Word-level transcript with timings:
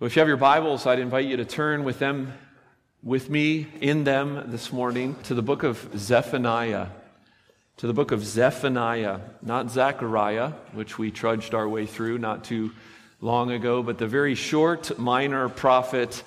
Well, 0.00 0.06
if 0.06 0.14
you 0.14 0.20
have 0.20 0.28
your 0.28 0.36
Bibles, 0.36 0.86
I'd 0.86 1.00
invite 1.00 1.26
you 1.26 1.38
to 1.38 1.44
turn 1.44 1.82
with 1.82 1.98
them, 1.98 2.32
with 3.02 3.28
me 3.28 3.66
in 3.80 4.04
them 4.04 4.44
this 4.46 4.72
morning 4.72 5.16
to 5.24 5.34
the 5.34 5.42
book 5.42 5.64
of 5.64 5.88
Zephaniah. 5.96 6.86
To 7.78 7.88
the 7.88 7.92
book 7.92 8.12
of 8.12 8.24
Zephaniah, 8.24 9.18
not 9.42 9.72
Zechariah, 9.72 10.52
which 10.72 11.00
we 11.00 11.10
trudged 11.10 11.52
our 11.52 11.68
way 11.68 11.84
through 11.84 12.18
not 12.18 12.44
too 12.44 12.70
long 13.20 13.50
ago, 13.50 13.82
but 13.82 13.98
the 13.98 14.06
very 14.06 14.36
short 14.36 14.96
minor 15.00 15.48
prophet 15.48 16.22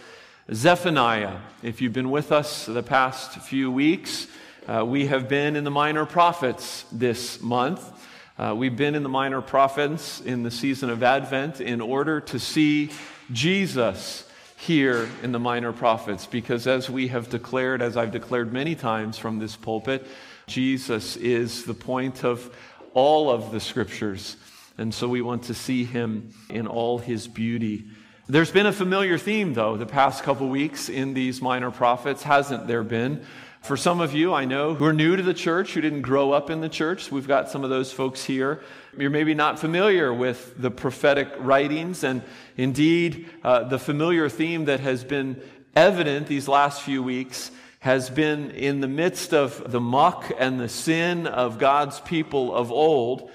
Zephaniah. 0.53 1.38
If 1.63 1.79
you've 1.79 1.93
been 1.93 2.11
with 2.11 2.33
us 2.33 2.65
the 2.65 2.83
past 2.83 3.39
few 3.39 3.71
weeks, 3.71 4.27
uh, 4.67 4.83
we 4.85 5.05
have 5.05 5.29
been 5.29 5.55
in 5.55 5.63
the 5.63 5.71
minor 5.71 6.05
prophets 6.05 6.83
this 6.91 7.39
month. 7.39 7.89
Uh, 8.38 8.53
we've 8.53 8.75
been 8.75 8.95
in 8.95 9.03
the 9.03 9.07
minor 9.07 9.39
prophets 9.39 10.19
in 10.19 10.43
the 10.43 10.51
season 10.51 10.89
of 10.89 11.03
Advent 11.03 11.61
in 11.61 11.79
order 11.79 12.19
to 12.19 12.38
see 12.38 12.89
Jesus 13.32 14.28
here 14.57 15.10
in 15.24 15.32
the 15.32 15.39
minor 15.39 15.74
prophets 15.74 16.25
because, 16.25 16.68
as 16.68 16.89
we 16.89 17.07
have 17.07 17.29
declared, 17.29 17.82
as 17.82 17.97
I've 17.97 18.11
declared 18.11 18.54
many 18.54 18.75
times 18.75 19.18
from 19.18 19.39
this 19.39 19.55
pulpit, 19.55 20.05
Jesus 20.47 21.15
is 21.18 21.64
the 21.64 21.74
point 21.74 22.24
of 22.24 22.55
all 22.93 23.29
of 23.29 23.52
the 23.52 23.60
scriptures. 23.60 24.38
And 24.78 24.93
so 24.93 25.07
we 25.07 25.21
want 25.21 25.43
to 25.43 25.54
see 25.54 25.83
him 25.83 26.33
in 26.50 26.68
all 26.68 26.97
his 26.97 27.28
beauty. 27.28 27.86
There's 28.28 28.52
been 28.52 28.65
a 28.65 28.71
familiar 28.71 29.18
theme, 29.18 29.54
though, 29.54 29.77
the 29.77 29.86
past 29.86 30.24
couple 30.24 30.47
weeks 30.47 30.89
in 30.89 31.13
these 31.13 31.41
minor 31.41 31.71
prophets, 31.71 32.23
hasn't 32.23 32.67
there 32.67 32.83
been? 32.83 33.25
For 33.61 33.78
some 33.78 34.02
of 34.02 34.16
you, 34.16 34.33
I 34.33 34.45
know, 34.45 34.73
who 34.73 34.86
are 34.86 34.94
new 34.94 35.16
to 35.16 35.22
the 35.22 35.36
church, 35.36 35.75
who 35.75 35.81
didn't 35.81 36.02
grow 36.02 36.31
up 36.31 36.50
in 36.50 36.61
the 36.61 36.69
church, 36.69 37.11
we've 37.11 37.28
got 37.28 37.47
some 37.47 37.64
of 37.64 37.69
those 37.69 37.92
folks 37.94 38.23
here. 38.23 38.59
You're 38.97 39.11
maybe 39.11 39.36
not 39.36 39.59
familiar 39.59 40.11
with 40.11 40.59
the 40.59 40.72
prophetic 40.72 41.30
writings, 41.38 42.03
and 42.03 42.23
indeed, 42.58 43.30
uh, 43.44 43.66
the 43.66 43.78
familiar 43.78 44.30
theme 44.30 44.66
that 44.66 44.80
has 44.80 45.03
been 45.03 45.39
evident 45.75 46.25
these 46.25 46.47
last 46.47 46.81
few 46.81 47.03
weeks 47.03 47.52
has 47.81 48.09
been 48.09 48.50
in 48.50 48.80
the 48.81 48.88
midst 48.88 49.31
of 49.31 49.72
the 49.72 49.80
muck 49.80 50.31
and 50.39 50.59
the 50.59 50.69
sin 50.69 51.28
of 51.28 51.59
God's 51.59 52.00
people 52.00 52.55
of 52.55 52.72
old, 52.72 53.30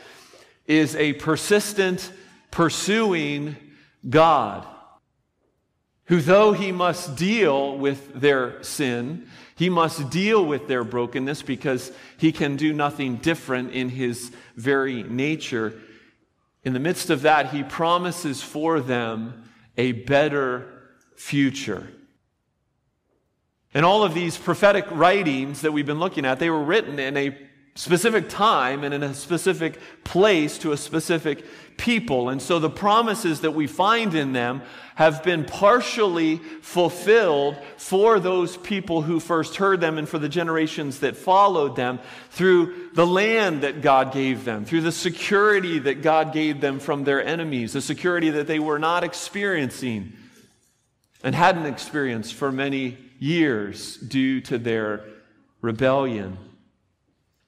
is 0.66 0.96
a 0.96 1.12
persistent 1.12 2.10
pursuing 2.50 3.54
God, 4.10 4.66
who, 6.06 6.20
though 6.20 6.52
he 6.52 6.72
must 6.72 7.16
deal 7.16 7.76
with 7.76 8.20
their 8.20 8.62
sin, 8.62 9.28
he 9.56 9.68
must 9.68 10.10
deal 10.10 10.44
with 10.44 10.68
their 10.68 10.84
brokenness 10.84 11.42
because 11.42 11.90
he 12.16 12.30
can 12.30 12.56
do 12.56 12.72
nothing 12.72 13.16
different 13.16 13.72
in 13.72 13.88
his 13.88 14.30
very 14.54 15.02
nature. 15.02 15.74
In 16.62 16.72
the 16.72 16.80
midst 16.80 17.10
of 17.10 17.22
that, 17.22 17.50
he 17.50 17.62
promises 17.62 18.42
for 18.42 18.80
them 18.80 19.44
a 19.76 19.92
better 19.92 20.66
future. 21.16 21.88
And 23.74 23.84
all 23.84 24.04
of 24.04 24.14
these 24.14 24.38
prophetic 24.38 24.86
writings 24.90 25.62
that 25.62 25.72
we've 25.72 25.86
been 25.86 25.98
looking 25.98 26.24
at, 26.24 26.38
they 26.38 26.50
were 26.50 26.62
written 26.62 26.98
in 26.98 27.16
a 27.16 27.36
specific 27.74 28.28
time 28.28 28.84
and 28.84 28.94
in 28.94 29.02
a 29.02 29.12
specific 29.12 29.78
place 30.02 30.58
to 30.58 30.72
a 30.72 30.76
specific 30.76 31.44
people. 31.76 32.28
And 32.28 32.40
so 32.40 32.58
the 32.58 32.70
promises 32.70 33.40
that 33.42 33.52
we 33.52 33.66
find 33.66 34.14
in 34.14 34.32
them 34.32 34.62
have 34.94 35.22
been 35.22 35.44
partially 35.44 36.38
fulfilled 36.62 37.56
for 37.76 38.18
those 38.18 38.56
people 38.56 39.02
who 39.02 39.20
first 39.20 39.56
heard 39.56 39.80
them 39.80 39.98
and 39.98 40.08
for 40.08 40.18
the 40.18 40.28
generations 40.28 41.00
that 41.00 41.16
followed 41.16 41.76
them 41.76 41.98
through 42.30 42.90
the 42.94 43.06
land 43.06 43.62
that 43.62 43.82
God 43.82 44.12
gave 44.12 44.44
them, 44.44 44.64
through 44.64 44.80
the 44.80 44.92
security 44.92 45.78
that 45.80 46.00
God 46.00 46.32
gave 46.32 46.60
them 46.60 46.78
from 46.78 47.04
their 47.04 47.24
enemies, 47.24 47.74
the 47.74 47.82
security 47.82 48.30
that 48.30 48.46
they 48.46 48.58
were 48.58 48.78
not 48.78 49.04
experiencing 49.04 50.14
and 51.22 51.34
hadn't 51.34 51.66
experienced 51.66 52.34
for 52.34 52.50
many 52.50 52.96
years 53.18 53.96
due 53.96 54.40
to 54.42 54.58
their 54.58 55.04
rebellion. 55.60 56.38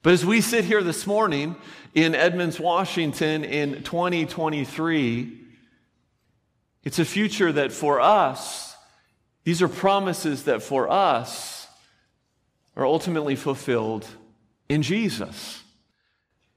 But 0.01 0.13
as 0.13 0.25
we 0.25 0.39
sit 0.39 0.63
here 0.63 0.81
this 0.81 1.05
morning 1.05 1.57
in 1.93 2.15
Edmonds, 2.15 2.57
Washington 2.57 3.43
in 3.43 3.83
2023, 3.83 5.37
it's 6.85 6.99
a 6.99 7.05
future 7.05 7.51
that 7.51 7.73
for 7.73 7.99
us, 7.99 8.77
these 9.43 9.61
are 9.61 9.67
promises 9.67 10.43
that 10.43 10.63
for 10.63 10.89
us 10.89 11.67
are 12.77 12.85
ultimately 12.85 13.35
fulfilled 13.35 14.07
in 14.69 14.83
Jesus. 14.83 15.61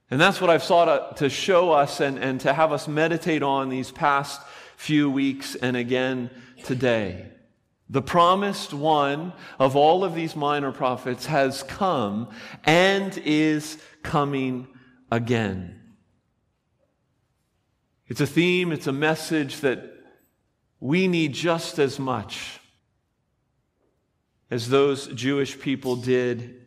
And 0.09 0.21
that's 0.21 0.41
what 0.41 0.49
I've 0.49 0.63
sought 0.63 0.89
uh, 0.89 1.13
to 1.15 1.29
show 1.29 1.73
us 1.73 1.99
and, 1.99 2.19
and 2.19 2.41
to 2.43 2.53
have 2.53 2.71
us 2.71 2.87
meditate 2.87 3.43
on 3.43 3.71
these 3.71 3.91
past 3.91 4.41
few 4.77 5.11
weeks 5.11 5.57
and 5.57 5.77
again 5.77 6.31
today. 6.63 7.27
The 7.91 8.03
promised 8.03 8.73
one 8.73 9.33
of 9.59 9.77
all 9.77 10.05
of 10.05 10.15
these 10.15 10.35
minor 10.35 10.73
prophets 10.73 11.27
has 11.27 11.63
come 11.63 12.29
and 12.65 13.17
is 13.19 13.79
coming 14.03 14.67
again. 15.11 15.79
It's 18.09 18.21
a 18.21 18.27
theme, 18.27 18.73
it's 18.73 18.87
a 18.87 18.93
message 18.93 19.61
that 19.61 19.91
we 20.81 21.07
need 21.07 21.33
just 21.33 21.79
as 21.79 21.99
much 21.99 22.61
as 24.51 24.69
those 24.69 25.07
Jewish 25.09 25.59
people 25.59 25.97
did 25.97 26.67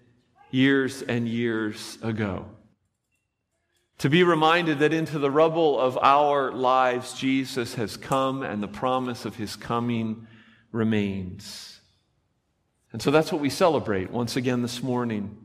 years 0.49 1.01
and 1.01 1.27
years 1.27 1.97
ago. 2.01 2.45
To 3.99 4.09
be 4.09 4.23
reminded 4.23 4.79
that 4.79 4.93
into 4.93 5.19
the 5.19 5.31
rubble 5.31 5.79
of 5.79 5.97
our 6.01 6.51
lives, 6.51 7.13
Jesus 7.13 7.75
has 7.75 7.95
come 7.95 8.41
and 8.41 8.61
the 8.61 8.67
promise 8.67 9.25
of 9.25 9.35
his 9.35 9.55
coming 9.55 10.27
remains. 10.75 11.79
And 12.91 13.01
so 13.01 13.09
that's 13.09 13.31
what 13.31 13.41
we 13.41 13.49
celebrate 13.49 14.11
once 14.11 14.35
again 14.35 14.61
this 14.61 14.83
morning. 14.83 15.35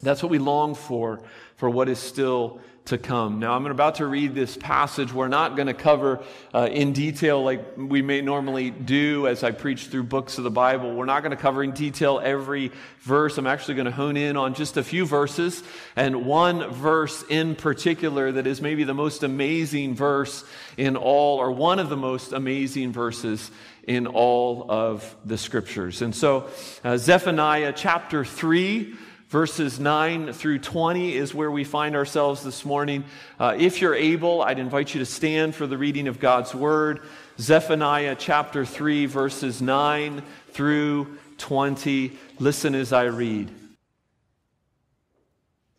That's 0.00 0.22
what 0.22 0.30
we 0.30 0.38
long 0.38 0.74
for, 0.74 1.20
for 1.56 1.68
what 1.68 1.88
is 1.88 1.98
still 1.98 2.60
to 2.86 2.98
come. 2.98 3.40
Now, 3.40 3.54
I'm 3.54 3.66
about 3.66 3.96
to 3.96 4.06
read 4.06 4.34
this 4.34 4.56
passage. 4.56 5.12
We're 5.12 5.26
not 5.28 5.56
going 5.56 5.66
to 5.66 5.74
cover 5.74 6.22
uh, 6.54 6.68
in 6.70 6.92
detail 6.92 7.42
like 7.42 7.76
we 7.76 8.00
may 8.00 8.20
normally 8.20 8.70
do 8.70 9.26
as 9.26 9.42
I 9.42 9.50
preach 9.50 9.86
through 9.86 10.04
books 10.04 10.38
of 10.38 10.44
the 10.44 10.50
Bible. 10.50 10.94
We're 10.94 11.04
not 11.04 11.22
going 11.22 11.32
to 11.32 11.36
cover 11.36 11.64
in 11.64 11.72
detail 11.72 12.20
every 12.22 12.70
verse. 13.00 13.38
I'm 13.38 13.46
actually 13.46 13.74
going 13.74 13.86
to 13.86 13.92
hone 13.92 14.16
in 14.16 14.36
on 14.36 14.54
just 14.54 14.76
a 14.76 14.84
few 14.84 15.04
verses 15.04 15.64
and 15.96 16.24
one 16.26 16.70
verse 16.70 17.24
in 17.28 17.56
particular 17.56 18.30
that 18.32 18.46
is 18.46 18.62
maybe 18.62 18.84
the 18.84 18.94
most 18.94 19.24
amazing 19.24 19.96
verse 19.96 20.44
in 20.76 20.96
all, 20.96 21.38
or 21.38 21.50
one 21.50 21.80
of 21.80 21.88
the 21.88 21.96
most 21.96 22.32
amazing 22.32 22.92
verses 22.92 23.50
in 23.82 24.06
all 24.06 24.70
of 24.70 25.16
the 25.24 25.38
scriptures. 25.38 26.02
And 26.02 26.14
so, 26.14 26.48
uh, 26.84 26.96
Zephaniah 26.98 27.72
chapter 27.74 28.24
3 28.24 28.94
Verses 29.28 29.80
9 29.80 30.32
through 30.32 30.60
20 30.60 31.16
is 31.16 31.34
where 31.34 31.50
we 31.50 31.64
find 31.64 31.96
ourselves 31.96 32.44
this 32.44 32.64
morning. 32.64 33.04
Uh, 33.40 33.56
if 33.58 33.80
you're 33.80 33.94
able, 33.94 34.40
I'd 34.40 34.60
invite 34.60 34.94
you 34.94 35.00
to 35.00 35.06
stand 35.06 35.52
for 35.52 35.66
the 35.66 35.76
reading 35.76 36.06
of 36.06 36.20
God's 36.20 36.54
Word. 36.54 37.00
Zephaniah 37.40 38.14
chapter 38.16 38.64
3, 38.64 39.06
verses 39.06 39.60
9 39.60 40.22
through 40.50 41.18
20. 41.38 42.16
Listen 42.38 42.76
as 42.76 42.92
I 42.92 43.04
read. 43.04 43.50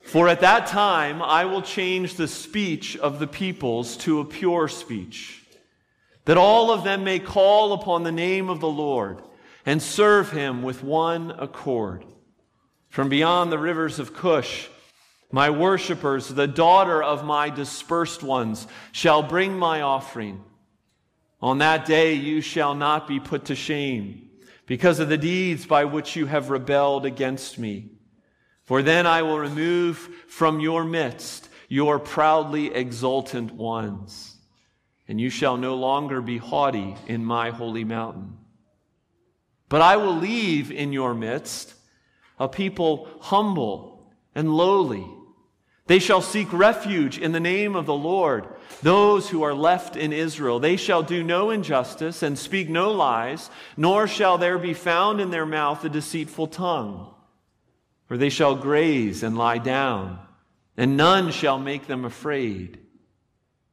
For 0.02 0.28
at 0.28 0.42
that 0.42 0.68
time 0.68 1.22
I 1.22 1.46
will 1.46 1.62
change 1.62 2.16
the 2.16 2.28
speech 2.28 2.98
of 2.98 3.20
the 3.20 3.28
peoples 3.28 3.96
to 3.98 4.20
a 4.20 4.26
pure 4.26 4.68
speech, 4.68 5.42
that 6.26 6.38
all 6.38 6.70
of 6.70 6.84
them 6.84 7.06
may 7.06 7.20
call 7.20 7.72
upon 7.72 8.04
the 8.04 8.12
name 8.12 8.50
of 8.50 8.60
the 8.60 8.68
Lord 8.68 9.22
and 9.66 9.82
serve 9.82 10.32
him 10.32 10.64
with 10.64 10.84
one 10.84 11.32
accord. 11.32 12.04
From 12.98 13.10
beyond 13.10 13.52
the 13.52 13.60
rivers 13.60 14.00
of 14.00 14.16
Cush, 14.16 14.70
my 15.32 15.52
worshippers, 15.52 16.30
the 16.30 16.48
daughter 16.48 17.04
of 17.04 17.24
my 17.24 17.52
dispersed 17.52 18.24
ones, 18.24 18.66
shall 18.92 19.22
bring 19.22 19.56
my 19.56 19.82
offering. 19.82 20.44
On 21.40 21.60
that 21.60 21.86
day 21.86 22.16
you 22.16 22.42
shall 22.42 22.74
not 22.74 23.08
be 23.08 23.20
put 23.20 23.46
to 23.46 23.56
shame 23.56 24.32
because 24.66 25.00
of 25.00 25.10
the 25.10 25.18
deeds 25.20 25.68
by 25.68 25.86
which 25.86 26.16
you 26.16 26.26
have 26.26 26.50
rebelled 26.50 27.06
against 27.06 27.60
me. 27.60 27.92
For 28.64 28.82
then 28.82 29.06
I 29.06 29.22
will 29.22 29.38
remove 29.38 29.98
from 30.28 30.60
your 30.60 30.84
midst 30.84 31.50
your 31.70 32.00
proudly 32.00 32.74
exultant 32.74 33.52
ones, 33.52 34.38
and 35.08 35.22
you 35.22 35.30
shall 35.30 35.58
no 35.58 35.76
longer 35.76 36.20
be 36.20 36.40
haughty 36.40 36.96
in 37.06 37.24
my 37.24 37.52
holy 37.52 37.84
mountain. 37.84 38.40
But 39.70 39.82
I 39.84 39.98
will 39.98 40.16
leave 40.16 40.72
in 40.72 40.92
your 40.94 41.14
midst 41.14 41.76
a 42.40 42.48
people 42.48 43.10
humble 43.20 44.12
and 44.36 44.54
lowly. 44.54 45.06
They 45.88 46.00
shall 46.00 46.22
seek 46.22 46.52
refuge 46.52 47.18
in 47.18 47.32
the 47.32 47.40
name 47.40 47.76
of 47.76 47.86
the 47.86 47.96
Lord, 47.96 48.46
those 48.82 49.30
who 49.30 49.44
are 49.44 49.54
left 49.54 49.96
in 49.96 50.12
Israel. 50.12 50.60
They 50.60 50.76
shall 50.76 51.02
do 51.02 51.24
no 51.24 51.50
injustice 51.50 52.24
and 52.24 52.38
speak 52.38 52.68
no 52.68 52.92
lies, 52.92 53.50
nor 53.78 54.06
shall 54.06 54.38
there 54.38 54.58
be 54.58 54.74
found 54.74 55.22
in 55.22 55.32
their 55.32 55.46
mouth 55.46 55.86
a 55.86 55.90
deceitful 55.90 56.48
tongue. 56.48 57.14
For 58.06 58.18
they 58.18 58.30
shall 58.30 58.56
graze 58.56 59.24
and 59.24 59.38
lie 59.38 59.60
down, 59.60 60.20
and 60.76 60.98
none 60.98 61.32
shall 61.32 61.58
make 61.58 61.88
them 61.88 62.04
afraid. 62.04 62.80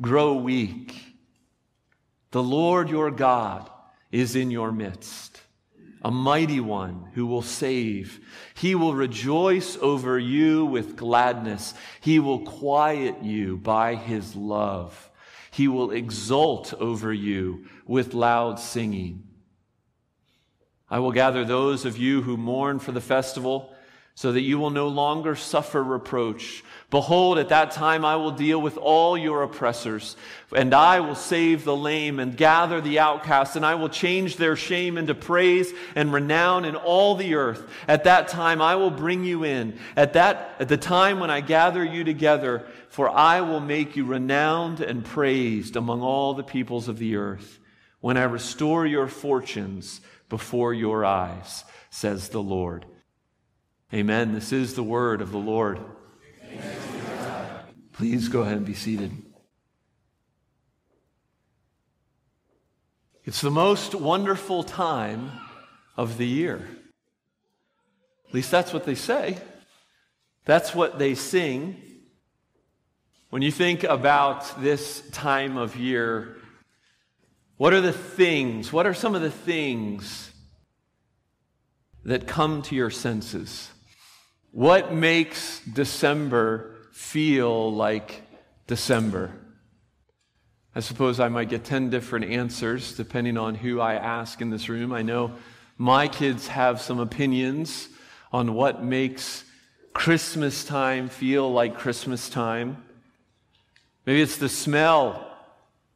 grow 0.00 0.34
weak. 0.34 0.94
The 2.30 2.42
Lord 2.42 2.90
your 2.90 3.10
God 3.10 3.70
is 4.10 4.36
in 4.36 4.50
your 4.50 4.72
midst, 4.72 5.40
a 6.02 6.10
mighty 6.10 6.60
one 6.60 7.10
who 7.14 7.26
will 7.26 7.42
save. 7.42 8.20
He 8.54 8.74
will 8.74 8.94
rejoice 8.94 9.76
over 9.80 10.18
you 10.18 10.66
with 10.66 10.96
gladness. 10.96 11.74
He 12.00 12.18
will 12.18 12.40
quiet 12.40 13.22
you 13.22 13.56
by 13.56 13.94
his 13.94 14.36
love. 14.36 15.10
He 15.50 15.68
will 15.68 15.90
exult 15.90 16.74
over 16.74 17.12
you 17.12 17.66
with 17.86 18.12
loud 18.12 18.60
singing. 18.60 19.22
I 20.88 20.98
will 20.98 21.12
gather 21.12 21.44
those 21.44 21.84
of 21.84 21.98
you 21.98 22.22
who 22.22 22.36
mourn 22.36 22.78
for 22.78 22.92
the 22.92 23.00
festival 23.00 23.74
so 24.16 24.32
that 24.32 24.40
you 24.40 24.58
will 24.58 24.70
no 24.70 24.88
longer 24.88 25.36
suffer 25.36 25.84
reproach. 25.84 26.64
Behold, 26.88 27.36
at 27.36 27.50
that 27.50 27.72
time 27.72 28.02
I 28.02 28.16
will 28.16 28.30
deal 28.30 28.58
with 28.58 28.78
all 28.78 29.18
your 29.18 29.42
oppressors, 29.42 30.16
and 30.54 30.72
I 30.72 31.00
will 31.00 31.14
save 31.14 31.64
the 31.64 31.76
lame 31.76 32.18
and 32.18 32.34
gather 32.34 32.80
the 32.80 32.98
outcasts, 32.98 33.56
and 33.56 33.66
I 33.66 33.74
will 33.74 33.90
change 33.90 34.38
their 34.38 34.56
shame 34.56 34.96
into 34.96 35.14
praise 35.14 35.70
and 35.94 36.14
renown 36.14 36.64
in 36.64 36.76
all 36.76 37.14
the 37.14 37.34
earth. 37.34 37.68
At 37.86 38.04
that 38.04 38.28
time 38.28 38.62
I 38.62 38.76
will 38.76 38.90
bring 38.90 39.22
you 39.22 39.44
in. 39.44 39.78
At 39.96 40.14
that, 40.14 40.56
at 40.60 40.68
the 40.68 40.78
time 40.78 41.20
when 41.20 41.30
I 41.30 41.42
gather 41.42 41.84
you 41.84 42.02
together, 42.02 42.64
for 42.88 43.10
I 43.10 43.42
will 43.42 43.60
make 43.60 43.96
you 43.96 44.06
renowned 44.06 44.80
and 44.80 45.04
praised 45.04 45.76
among 45.76 46.00
all 46.00 46.32
the 46.32 46.42
peoples 46.42 46.88
of 46.88 46.98
the 46.98 47.16
earth, 47.16 47.58
when 48.00 48.16
I 48.16 48.24
restore 48.24 48.86
your 48.86 49.08
fortunes 49.08 50.00
before 50.30 50.72
your 50.72 51.04
eyes, 51.04 51.64
says 51.90 52.30
the 52.30 52.42
Lord. 52.42 52.86
Amen. 53.94 54.34
This 54.34 54.52
is 54.52 54.74
the 54.74 54.82
word 54.82 55.20
of 55.20 55.30
the 55.30 55.38
Lord. 55.38 55.78
Please 57.92 58.28
go 58.28 58.40
ahead 58.42 58.56
and 58.56 58.66
be 58.66 58.74
seated. 58.74 59.12
It's 63.24 63.40
the 63.40 63.50
most 63.50 63.94
wonderful 63.94 64.64
time 64.64 65.30
of 65.96 66.18
the 66.18 66.26
year. 66.26 66.68
At 68.28 68.34
least 68.34 68.50
that's 68.50 68.72
what 68.72 68.84
they 68.84 68.96
say. 68.96 69.38
That's 70.44 70.74
what 70.74 70.98
they 70.98 71.14
sing. 71.14 71.80
When 73.30 73.42
you 73.42 73.52
think 73.52 73.84
about 73.84 74.60
this 74.62 75.00
time 75.10 75.56
of 75.56 75.76
year, 75.76 76.36
what 77.56 77.72
are 77.72 77.80
the 77.80 77.92
things, 77.92 78.72
what 78.72 78.86
are 78.86 78.94
some 78.94 79.14
of 79.14 79.22
the 79.22 79.30
things 79.30 80.32
that 82.04 82.26
come 82.26 82.62
to 82.62 82.74
your 82.74 82.90
senses? 82.90 83.70
What 84.56 84.90
makes 84.90 85.60
December 85.70 86.76
feel 86.90 87.74
like 87.74 88.22
December? 88.66 89.30
I 90.74 90.80
suppose 90.80 91.20
I 91.20 91.28
might 91.28 91.50
get 91.50 91.62
10 91.62 91.90
different 91.90 92.24
answers 92.24 92.96
depending 92.96 93.36
on 93.36 93.54
who 93.54 93.80
I 93.80 93.96
ask 93.96 94.40
in 94.40 94.48
this 94.48 94.70
room. 94.70 94.94
I 94.94 95.02
know 95.02 95.32
my 95.76 96.08
kids 96.08 96.46
have 96.46 96.80
some 96.80 97.00
opinions 97.00 97.90
on 98.32 98.54
what 98.54 98.82
makes 98.82 99.44
Christmas 99.92 100.64
time 100.64 101.10
feel 101.10 101.52
like 101.52 101.76
Christmas 101.76 102.30
time. 102.30 102.82
Maybe 104.06 104.22
it's 104.22 104.38
the 104.38 104.48
smell 104.48 105.36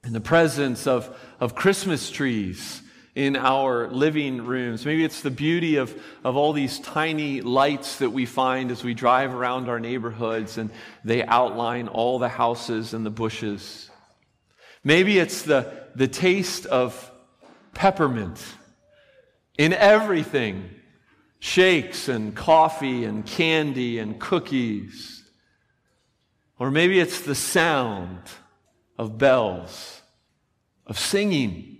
and 0.05 0.15
the 0.15 0.21
presence 0.21 0.87
of, 0.87 1.19
of 1.41 1.55
Christmas 1.55 2.11
trees 2.11 2.83
in 3.15 3.37
our 3.37 3.89
living 3.89 4.45
rooms. 4.45 4.87
Maybe 4.87 5.05
it's 5.05 5.23
the 5.23 5.31
beauty 5.31 5.77
of, 5.77 5.95
of 6.23 6.37
all 6.37 6.53
these 6.53 6.79
tiny 6.79 7.41
lights 7.41 7.99
that 7.99 8.11
we 8.11 8.25
find 8.25 8.71
as 8.71 8.85
we 8.85 8.95
drive 8.95 9.35
around 9.35 9.69
our 9.69 9.81
neighborhoods 9.81 10.59
and 10.59 10.71
they 11.05 11.25
outline 11.25 11.89
all 11.89 12.19
the 12.19 12.29
houses 12.29 12.95
and 12.95 13.05
the 13.05 13.11
bushes. 13.11 13.91
Maybe 14.85 15.19
it's 15.19 15.43
the, 15.43 15.89
the 15.95 16.09
taste 16.09 16.67
of 16.67 17.11
peppermint 17.75 18.43
in 19.59 19.73
everything 19.73 20.71
shakes 21.41 22.09
and 22.09 22.35
coffee 22.35 23.05
and 23.05 23.27
candy 23.27 23.99
and 23.99 24.21
cookies. 24.21 25.25
Or 26.59 26.71
maybe 26.71 27.01
it's 27.01 27.23
the 27.23 27.35
sound 27.35 28.21
of 28.99 29.19
bells, 29.19 30.03
of 30.87 30.99
singing 30.99 31.80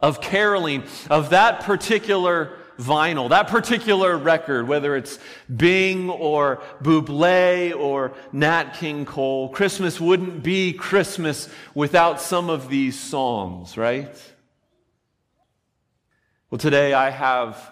of 0.00 0.20
caroling, 0.20 0.84
of 1.10 1.30
that 1.30 1.60
particular 1.60 2.56
vinyl, 2.78 3.28
that 3.28 3.48
particular 3.48 4.16
record, 4.16 4.66
whether 4.66 4.96
it's 4.96 5.18
Bing 5.54 6.08
or 6.08 6.62
Buble 6.82 7.76
or 7.78 8.14
Nat 8.32 8.76
King 8.78 9.04
Cole. 9.04 9.50
Christmas 9.50 10.00
wouldn't 10.00 10.42
be 10.42 10.72
Christmas 10.72 11.48
without 11.74 12.20
some 12.20 12.48
of 12.48 12.68
these 12.68 12.98
songs, 12.98 13.76
right? 13.76 14.10
Well, 16.50 16.58
today 16.58 16.94
I 16.94 17.10
have 17.10 17.70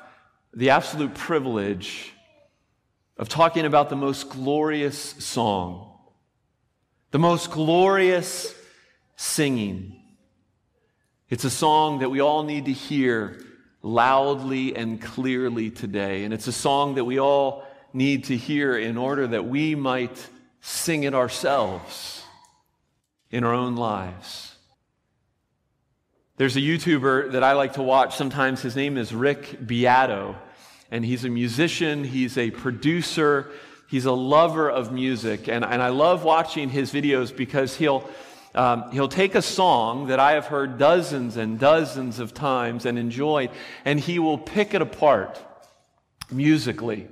the 0.53 0.71
absolute 0.71 1.15
privilege 1.15 2.13
of 3.17 3.29
talking 3.29 3.65
about 3.65 3.89
the 3.89 3.97
most 3.97 4.29
glorious 4.29 4.99
song, 4.99 5.99
the 7.11 7.19
most 7.19 7.51
glorious 7.51 8.55
singing 9.17 9.97
it's 11.31 11.45
a 11.45 11.51
song 11.51 11.99
that 11.99 12.11
we 12.11 12.21
all 12.21 12.43
need 12.43 12.65
to 12.67 12.73
hear 12.73 13.39
loudly 13.83 14.75
and 14.75 15.01
clearly 15.01 15.71
today. 15.71 16.25
And 16.25 16.33
it's 16.33 16.47
a 16.47 16.53
song 16.53 16.95
that 16.95 17.05
we 17.05 17.19
all 17.19 17.67
need 17.93 18.25
to 18.25 18.37
hear 18.37 18.77
in 18.77 18.97
order 18.97 19.27
that 19.27 19.47
we 19.47 19.75
might 19.75 20.27
sing 20.61 21.05
it 21.05 21.15
ourselves 21.15 22.23
in 23.31 23.45
our 23.45 23.53
own 23.53 23.77
lives. 23.77 24.55
There's 26.37 26.57
a 26.57 26.61
YouTuber 26.61 27.33
that 27.33 27.43
I 27.43 27.53
like 27.53 27.75
to 27.75 27.83
watch 27.83 28.17
sometimes. 28.17 28.63
His 28.63 28.77
name 28.77 28.97
is 28.97 29.12
Rick 29.12 29.67
Beato, 29.67 30.37
and 30.91 31.05
he's 31.05 31.25
a 31.25 31.29
musician, 31.29 32.05
he's 32.05 32.38
a 32.38 32.50
producer, 32.52 33.50
he's 33.88 34.05
a 34.05 34.12
lover 34.12 34.71
of 34.71 34.93
music. 34.93 35.49
And, 35.49 35.64
and 35.64 35.83
I 35.83 35.88
love 35.88 36.25
watching 36.25 36.71
his 36.71 36.93
videos 36.93 37.37
because 37.37 37.75
he'll 37.76 38.09
um, 38.55 38.90
he'll 38.93 39.09
take 39.09 39.35
a 39.35 39.43
song 39.43 40.09
that 40.09 40.19
I 40.19 40.33
have 40.33 40.47
heard 40.47 40.78
dozens 40.78 41.37
and 41.37 41.59
dozens 41.59 42.19
of 42.19 42.35
times 42.35 42.87
and 42.87 42.99
enjoyed, 42.99 43.50
and 43.85 44.00
he 44.00 44.19
will 44.19 44.38
pick 44.38 44.75
it 44.75 44.83
apart 44.83 45.40
musically. 46.31 47.09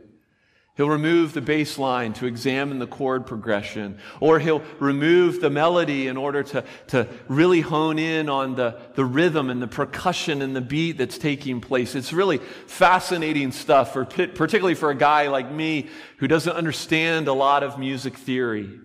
He'll 0.77 0.91
remove 0.91 1.33
the 1.33 1.41
bass 1.41 1.79
line 1.79 2.13
to 2.15 2.27
examine 2.27 2.79
the 2.79 2.87
chord 2.87 3.27
progression, 3.27 3.99
or 4.21 4.39
he'll 4.39 4.63
remove 4.79 5.41
the 5.41 5.49
melody 5.49 6.07
in 6.07 6.19
order 6.19 6.43
to, 6.43 6.65
to 6.89 7.09
really 7.29 7.63
hone 7.63 7.99
in 7.99 8.29
on 8.29 8.57
the, 8.57 8.79
the 8.95 9.05
rhythm 9.05 9.49
and 9.49 9.63
the 9.63 9.69
percussion 9.69 10.43
and 10.43 10.55
the 10.55 10.61
beat 10.61 10.99
that's 10.99 11.17
taking 11.17 11.63
place. 11.63 11.95
It's 11.95 12.13
really 12.13 12.39
fascinating 12.67 13.53
stuff, 13.53 13.95
for, 13.95 14.05
particularly 14.05 14.75
for 14.75 14.91
a 14.91 14.95
guy 14.95 15.29
like 15.29 15.51
me 15.51 15.89
who 16.19 16.29
doesn't 16.29 16.53
understand 16.53 17.27
a 17.27 17.33
lot 17.33 17.63
of 17.63 17.79
music 17.79 18.15
theory. 18.19 18.79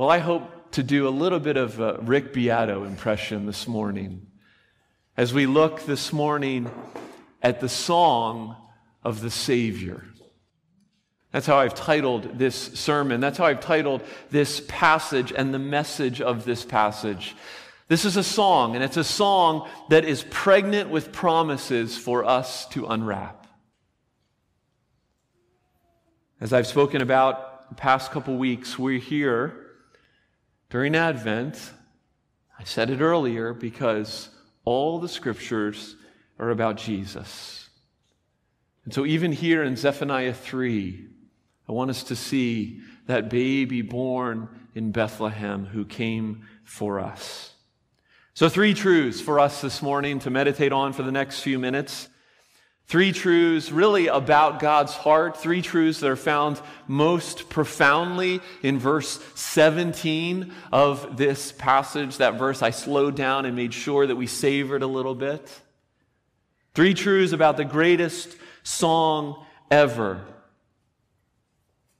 Well, 0.00 0.08
I 0.08 0.16
hope 0.16 0.72
to 0.72 0.82
do 0.82 1.06
a 1.06 1.10
little 1.10 1.40
bit 1.40 1.58
of 1.58 1.78
a 1.78 1.98
Rick 2.00 2.32
Beato 2.32 2.84
impression 2.84 3.44
this 3.44 3.68
morning 3.68 4.28
as 5.14 5.34
we 5.34 5.44
look 5.44 5.84
this 5.84 6.10
morning 6.10 6.70
at 7.42 7.60
the 7.60 7.68
song 7.68 8.56
of 9.04 9.20
the 9.20 9.30
Savior. 9.30 10.06
That's 11.32 11.44
how 11.44 11.58
I've 11.58 11.74
titled 11.74 12.38
this 12.38 12.54
sermon. 12.54 13.20
That's 13.20 13.36
how 13.36 13.44
I've 13.44 13.60
titled 13.60 14.02
this 14.30 14.62
passage 14.68 15.34
and 15.36 15.52
the 15.52 15.58
message 15.58 16.22
of 16.22 16.46
this 16.46 16.64
passage. 16.64 17.36
This 17.88 18.06
is 18.06 18.16
a 18.16 18.24
song, 18.24 18.76
and 18.76 18.82
it's 18.82 18.96
a 18.96 19.04
song 19.04 19.68
that 19.90 20.06
is 20.06 20.24
pregnant 20.30 20.88
with 20.88 21.12
promises 21.12 21.98
for 21.98 22.24
us 22.24 22.64
to 22.68 22.86
unwrap. 22.86 23.46
As 26.40 26.54
I've 26.54 26.66
spoken 26.66 27.02
about 27.02 27.68
the 27.68 27.74
past 27.74 28.12
couple 28.12 28.38
weeks, 28.38 28.78
we're 28.78 28.98
here 28.98 29.59
during 30.70 30.94
Advent, 30.94 31.72
I 32.58 32.64
said 32.64 32.90
it 32.90 33.00
earlier 33.00 33.52
because 33.52 34.30
all 34.64 34.98
the 34.98 35.08
scriptures 35.08 35.96
are 36.38 36.50
about 36.50 36.76
Jesus. 36.76 37.68
And 38.84 38.94
so, 38.94 39.04
even 39.04 39.32
here 39.32 39.62
in 39.62 39.76
Zephaniah 39.76 40.32
3, 40.32 41.06
I 41.68 41.72
want 41.72 41.90
us 41.90 42.04
to 42.04 42.16
see 42.16 42.80
that 43.06 43.28
baby 43.30 43.82
born 43.82 44.48
in 44.74 44.92
Bethlehem 44.92 45.66
who 45.66 45.84
came 45.84 46.46
for 46.64 47.00
us. 47.00 47.52
So, 48.34 48.48
three 48.48 48.74
truths 48.74 49.20
for 49.20 49.40
us 49.40 49.60
this 49.60 49.82
morning 49.82 50.18
to 50.20 50.30
meditate 50.30 50.72
on 50.72 50.92
for 50.92 51.02
the 51.02 51.12
next 51.12 51.40
few 51.40 51.58
minutes. 51.58 52.08
Three 52.90 53.12
truths 53.12 53.70
really 53.70 54.08
about 54.08 54.58
God's 54.58 54.94
heart, 54.94 55.36
three 55.36 55.62
truths 55.62 56.00
that 56.00 56.10
are 56.10 56.16
found 56.16 56.60
most 56.88 57.48
profoundly 57.48 58.40
in 58.64 58.80
verse 58.80 59.22
17 59.36 60.52
of 60.72 61.16
this 61.16 61.52
passage. 61.52 62.16
That 62.16 62.34
verse 62.34 62.62
I 62.62 62.70
slowed 62.70 63.14
down 63.14 63.46
and 63.46 63.54
made 63.54 63.72
sure 63.72 64.08
that 64.08 64.16
we 64.16 64.26
savored 64.26 64.82
a 64.82 64.88
little 64.88 65.14
bit. 65.14 65.60
Three 66.74 66.92
truths 66.92 67.32
about 67.32 67.56
the 67.56 67.64
greatest 67.64 68.36
song 68.64 69.46
ever. 69.70 70.22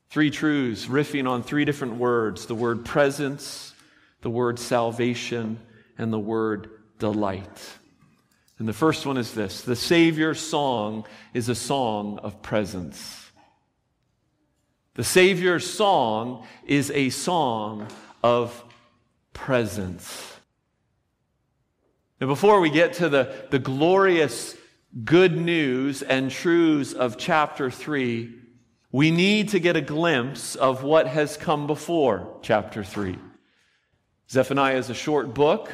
Three 0.08 0.32
truths 0.32 0.86
riffing 0.86 1.30
on 1.30 1.44
three 1.44 1.64
different 1.64 1.98
words 1.98 2.46
the 2.46 2.56
word 2.56 2.84
presence, 2.84 3.74
the 4.22 4.30
word 4.30 4.58
salvation, 4.58 5.60
and 5.98 6.12
the 6.12 6.18
word 6.18 6.68
delight. 6.98 7.78
And 8.60 8.68
the 8.68 8.74
first 8.74 9.06
one 9.06 9.16
is 9.16 9.32
this 9.32 9.62
the 9.62 9.74
Savior's 9.74 10.38
song 10.38 11.06
is 11.32 11.48
a 11.48 11.54
song 11.54 12.18
of 12.18 12.42
presence. 12.42 13.32
The 14.94 15.02
Savior's 15.02 15.68
song 15.68 16.46
is 16.66 16.90
a 16.90 17.08
song 17.08 17.88
of 18.22 18.62
presence. 19.32 20.36
Now, 22.20 22.26
before 22.26 22.60
we 22.60 22.68
get 22.68 22.92
to 22.94 23.08
the, 23.08 23.34
the 23.48 23.58
glorious 23.58 24.54
good 25.04 25.34
news 25.34 26.02
and 26.02 26.30
truths 26.30 26.92
of 26.92 27.16
chapter 27.16 27.70
3, 27.70 28.30
we 28.92 29.10
need 29.10 29.48
to 29.50 29.58
get 29.58 29.76
a 29.76 29.80
glimpse 29.80 30.54
of 30.54 30.82
what 30.82 31.06
has 31.06 31.38
come 31.38 31.66
before 31.66 32.38
chapter 32.42 32.84
3. 32.84 33.16
Zephaniah 34.28 34.76
is 34.76 34.90
a 34.90 34.94
short 34.94 35.32
book. 35.32 35.72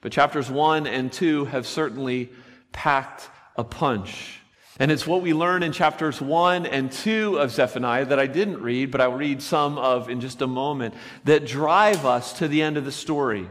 But 0.00 0.12
chapters 0.12 0.50
1 0.50 0.86
and 0.86 1.12
2 1.12 1.46
have 1.46 1.66
certainly 1.66 2.30
packed 2.72 3.28
a 3.56 3.64
punch. 3.64 4.40
And 4.78 4.90
it's 4.90 5.06
what 5.06 5.20
we 5.20 5.34
learn 5.34 5.62
in 5.62 5.72
chapters 5.72 6.22
1 6.22 6.64
and 6.64 6.90
2 6.90 7.36
of 7.38 7.50
Zephaniah 7.50 8.06
that 8.06 8.18
I 8.18 8.26
didn't 8.26 8.62
read, 8.62 8.90
but 8.90 9.02
I'll 9.02 9.12
read 9.12 9.42
some 9.42 9.76
of 9.76 10.08
in 10.08 10.22
just 10.22 10.40
a 10.40 10.46
moment, 10.46 10.94
that 11.24 11.46
drive 11.46 12.06
us 12.06 12.32
to 12.38 12.48
the 12.48 12.62
end 12.62 12.78
of 12.78 12.86
the 12.86 12.92
story. 12.92 13.46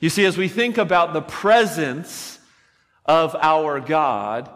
You 0.00 0.10
see, 0.10 0.26
as 0.26 0.36
we 0.36 0.48
think 0.48 0.76
about 0.76 1.14
the 1.14 1.22
presence 1.22 2.38
of 3.06 3.34
our 3.36 3.80
God, 3.80 4.50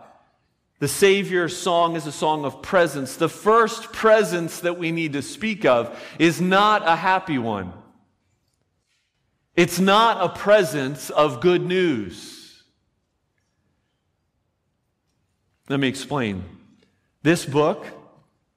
the 0.79 0.89
Savior's 0.89 1.57
song 1.57 1.97
is 1.97 2.07
a 2.07 2.13
song 2.13 2.45
of 2.45 2.61
presence. 2.61 3.17
The 3.17 3.31
first 3.31 3.93
presence 3.93 4.61
that 4.61 4.79
we 4.79 4.93
need 4.93 5.15
to 5.15 5.23
speak 5.23 5.65
of 5.65 5.99
is 6.19 6.39
not 6.39 6.87
a 6.87 6.97
happy 6.97 7.39
one. 7.39 7.73
It's 9.59 9.81
not 9.81 10.25
a 10.25 10.29
presence 10.29 11.11
of 11.11 11.41
good 11.41 11.67
news. 11.67 12.63
Let 15.69 15.81
me 15.81 15.89
explain. 15.89 16.45
This 17.25 17.45
book, 17.45 17.85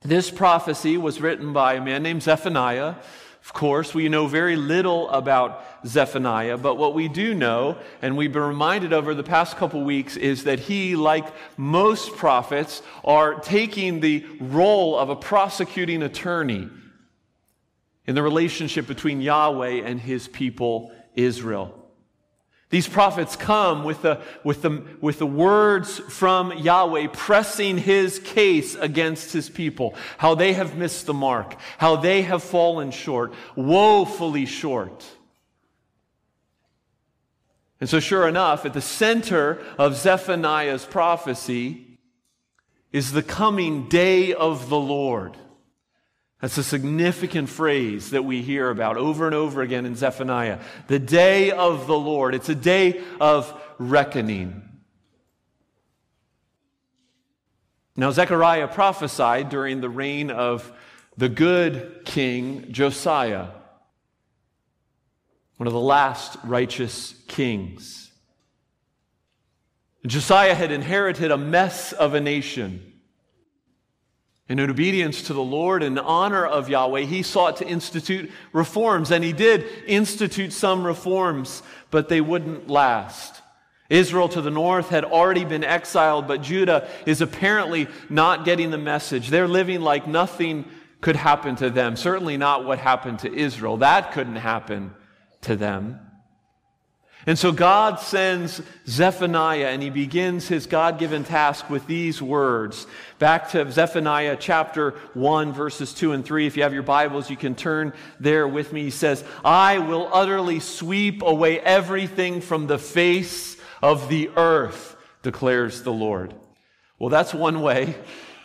this 0.04 0.30
prophecy 0.30 0.98
was 0.98 1.20
written 1.20 1.54
by 1.54 1.74
a 1.74 1.82
man 1.82 2.04
named 2.04 2.22
Zephaniah. 2.22 2.98
Of 3.44 3.52
course, 3.52 3.96
we 3.96 4.10
know 4.10 4.28
very 4.28 4.56
little 4.56 5.10
about 5.10 5.66
Zephaniah, 5.88 6.60
but 6.60 6.76
what 6.76 6.94
we 6.94 7.08
do 7.08 7.34
know, 7.34 7.80
and 8.04 8.16
we've 8.16 8.32
been 8.32 8.44
reminded 8.44 8.94
over 8.94 9.16
the 9.16 9.24
past 9.24 9.58
couple 9.58 9.84
weeks, 9.84 10.18
is 10.18 10.44
that 10.44 10.60
he, 10.60 10.96
like 10.96 11.26
most 11.58 12.16
prophets, 12.16 12.84
are 13.04 13.40
taking 13.40 14.02
the 14.02 14.24
role 14.40 15.00
of 15.00 15.10
a 15.10 15.16
prosecuting 15.16 16.04
attorney 16.04 16.70
in 18.06 18.16
the 18.16 18.24
relationship 18.24 18.88
between 18.88 19.22
Yahweh 19.22 19.82
and 19.84 20.00
his 20.00 20.28
people, 20.28 20.92
Israel. 21.16 21.78
These 22.72 22.88
prophets 22.88 23.36
come 23.36 23.84
with 23.84 24.02
the, 24.02 24.22
with, 24.46 24.62
the, 24.62 24.84
with 25.02 25.20
the 25.20 25.26
words 25.26 26.00
from 26.00 26.54
Yahweh 26.58 27.08
pressing 27.12 27.78
his 27.78 28.18
case 28.20 28.76
against 28.76 29.34
his 29.34 29.50
people, 29.50 29.94
how 30.18 30.36
they 30.36 30.54
have 30.54 30.78
missed 30.78 31.06
the 31.06 31.14
mark, 31.14 31.58
how 31.78 31.98
they 31.98 32.22
have 32.22 32.42
fallen 32.42 32.92
short, 32.92 33.34
woefully 33.58 34.46
short. 34.46 35.06
And 37.82 37.90
so, 37.90 38.00
sure 38.00 38.26
enough, 38.26 38.66
at 38.66 38.74
the 38.74 38.82
center 38.82 39.62
of 39.78 39.98
Zephaniah's 39.98 40.86
prophecy 40.86 41.98
is 42.94 43.12
the 43.12 43.24
coming 43.24 43.90
day 43.90 44.34
of 44.34 44.70
the 44.70 44.80
Lord. 44.80 45.36
That's 46.42 46.58
a 46.58 46.64
significant 46.64 47.50
phrase 47.50 48.10
that 48.10 48.26
we 48.26 48.42
hear 48.42 48.72
about 48.72 48.98
over 48.98 49.28
and 49.28 49.36
over 49.36 49.62
again 49.62 49.86
in 49.86 49.96
Zephaniah. 49.96 50.60
The 50.88 50.98
day 50.98 51.52
of 51.52 51.86
the 51.86 51.98
Lord. 51.98 52.34
It's 52.34 52.50
a 52.50 52.56
day 52.56 53.02
of 53.20 53.54
reckoning. 53.78 54.64
Now, 57.96 58.10
Zechariah 58.10 58.68
prophesied 58.70 59.50
during 59.50 59.82
the 59.82 59.90
reign 59.90 60.32
of 60.32 60.72
the 61.16 61.30
good 61.30 62.02
king 62.06 62.72
Josiah, 62.72 63.48
one 65.58 65.68
of 65.68 65.74
the 65.74 65.80
last 65.80 66.38
righteous 66.44 67.14
kings. 67.28 68.12
Josiah 70.08 70.56
had 70.56 70.72
inherited 70.72 71.30
a 71.30 71.38
mess 71.38 71.94
of 71.94 72.16
a 72.16 72.20
nation. 72.20 72.91
And 74.52 74.60
in 74.60 74.70
obedience 74.70 75.22
to 75.24 75.34
the 75.34 75.42
Lord 75.42 75.82
and 75.82 75.98
honor 75.98 76.46
of 76.46 76.68
Yahweh, 76.68 77.04
he 77.04 77.24
sought 77.24 77.56
to 77.58 77.66
institute 77.66 78.30
reforms. 78.52 79.10
And 79.10 79.24
he 79.24 79.32
did 79.32 79.66
institute 79.88 80.52
some 80.52 80.86
reforms, 80.86 81.64
but 81.90 82.10
they 82.10 82.20
wouldn't 82.20 82.70
last. 82.70 83.42
Israel 83.90 84.28
to 84.28 84.42
the 84.42 84.52
north 84.52 84.90
had 84.90 85.06
already 85.06 85.46
been 85.46 85.64
exiled, 85.64 86.28
but 86.28 86.42
Judah 86.42 86.90
is 87.06 87.22
apparently 87.22 87.88
not 88.10 88.44
getting 88.44 88.72
the 88.72 88.78
message. 88.78 89.30
They're 89.30 89.48
living 89.48 89.80
like 89.80 90.06
nothing 90.06 90.66
could 91.00 91.16
happen 91.16 91.56
to 91.56 91.70
them. 91.70 91.96
Certainly 91.96 92.36
not 92.36 92.66
what 92.66 92.78
happened 92.78 93.20
to 93.20 93.34
Israel. 93.34 93.78
That 93.78 94.12
couldn't 94.12 94.36
happen 94.36 94.94
to 95.44 95.56
them. 95.56 95.98
And 97.28 97.38
so 97.38 97.52
God 97.52 98.00
sends 98.00 98.62
Zephaniah 98.88 99.68
and 99.68 99.84
he 99.84 99.92
begins 99.92 100.48
his 100.48 100.66
God 100.66 100.98
given 100.98 101.24
task 101.24 101.70
with 101.70 101.86
these 101.86 102.20
words. 102.20 102.88
Back 103.20 103.52
to 103.52 103.72
Zephaniah 103.72 104.38
chapter 104.40 104.92
1, 105.14 105.54
verses 105.54 105.94
2 105.94 106.14
and 106.14 106.26
3. 106.26 106.48
If 106.48 106.58
you 106.58 106.64
have 106.64 106.74
your 106.74 106.82
Bibles, 106.82 107.30
you 107.30 107.38
can 107.38 107.54
turn 107.54 107.94
there 108.20 108.48
with 108.48 108.74
me. 108.74 108.84
He 108.84 108.90
says, 108.90 109.24
I 109.46 109.78
will 109.78 110.10
utterly 110.12 110.60
sweep 110.60 111.22
away 111.22 111.60
everything 111.60 112.42
from 112.42 112.66
the 112.66 112.80
face 112.80 113.56
of 113.84 114.10
the 114.10 114.32
earth, 114.36 114.96
declares 115.22 115.84
the 115.84 115.94
Lord. 115.94 116.34
Well, 116.98 117.10
that's 117.10 117.36
one 117.36 117.62
way 117.62 117.96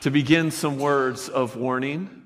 to 0.02 0.10
begin 0.10 0.50
some 0.50 0.78
words 0.78 1.30
of 1.30 1.56
warning. 1.56 2.25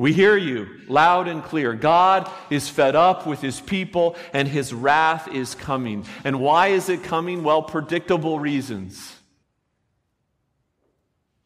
We 0.00 0.14
hear 0.14 0.34
you 0.34 0.66
loud 0.88 1.28
and 1.28 1.44
clear. 1.44 1.74
God 1.74 2.30
is 2.48 2.70
fed 2.70 2.96
up 2.96 3.26
with 3.26 3.42
his 3.42 3.60
people 3.60 4.16
and 4.32 4.48
his 4.48 4.72
wrath 4.72 5.28
is 5.28 5.54
coming. 5.54 6.06
And 6.24 6.40
why 6.40 6.68
is 6.68 6.88
it 6.88 7.04
coming? 7.04 7.42
Well, 7.42 7.62
predictable 7.62 8.40
reasons. 8.40 9.14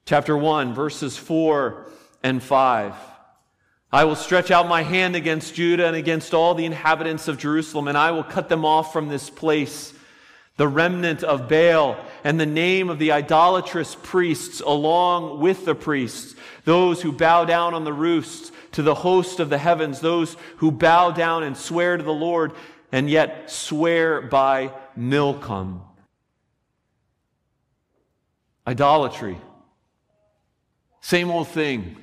Chapter 0.06 0.36
1, 0.36 0.72
verses 0.72 1.16
4 1.16 1.90
and 2.22 2.40
5. 2.40 2.94
I 3.90 4.04
will 4.04 4.14
stretch 4.14 4.52
out 4.52 4.68
my 4.68 4.84
hand 4.84 5.16
against 5.16 5.56
Judah 5.56 5.88
and 5.88 5.96
against 5.96 6.32
all 6.32 6.54
the 6.54 6.64
inhabitants 6.64 7.26
of 7.26 7.38
Jerusalem, 7.38 7.88
and 7.88 7.98
I 7.98 8.12
will 8.12 8.22
cut 8.22 8.48
them 8.48 8.64
off 8.64 8.92
from 8.92 9.08
this 9.08 9.30
place. 9.30 9.92
The 10.56 10.68
remnant 10.68 11.22
of 11.22 11.48
Baal 11.48 11.96
and 12.22 12.38
the 12.38 12.46
name 12.46 12.88
of 12.88 12.98
the 12.98 13.12
idolatrous 13.12 13.96
priests, 14.02 14.60
along 14.60 15.40
with 15.40 15.64
the 15.64 15.74
priests 15.74 16.34
those 16.64 17.02
who 17.02 17.12
bow 17.12 17.44
down 17.44 17.74
on 17.74 17.84
the 17.84 17.92
roofs 17.92 18.50
to 18.72 18.82
the 18.82 18.94
host 18.94 19.38
of 19.40 19.50
the 19.50 19.58
heavens, 19.58 20.00
those 20.00 20.36
who 20.56 20.70
bow 20.70 21.10
down 21.10 21.42
and 21.42 21.56
swear 21.56 21.96
to 21.96 22.02
the 22.02 22.12
Lord, 22.12 22.52
and 22.90 23.08
yet 23.08 23.50
swear 23.50 24.22
by 24.22 24.72
Milcom. 24.96 25.82
Idolatry. 28.66 29.38
Same 31.00 31.30
old 31.30 31.48
thing. 31.48 31.96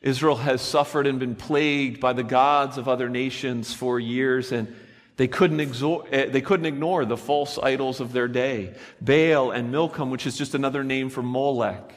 Israel 0.00 0.36
has 0.36 0.62
suffered 0.62 1.06
and 1.06 1.18
been 1.18 1.34
plagued 1.34 2.00
by 2.00 2.12
the 2.12 2.22
gods 2.22 2.78
of 2.78 2.88
other 2.88 3.08
nations 3.08 3.74
for 3.74 4.00
years, 4.00 4.52
and 4.52 4.74
they 5.16 5.28
couldn't, 5.28 5.60
eh, 5.60 6.26
they 6.26 6.40
couldn't 6.40 6.66
ignore 6.66 7.04
the 7.04 7.16
false 7.16 7.58
idols 7.58 8.00
of 8.00 8.12
their 8.12 8.28
day 8.28 8.74
Baal 9.00 9.52
and 9.52 9.70
Milcom, 9.70 10.10
which 10.10 10.26
is 10.26 10.36
just 10.36 10.54
another 10.54 10.82
name 10.82 11.08
for 11.08 11.22
Molech. 11.22 11.92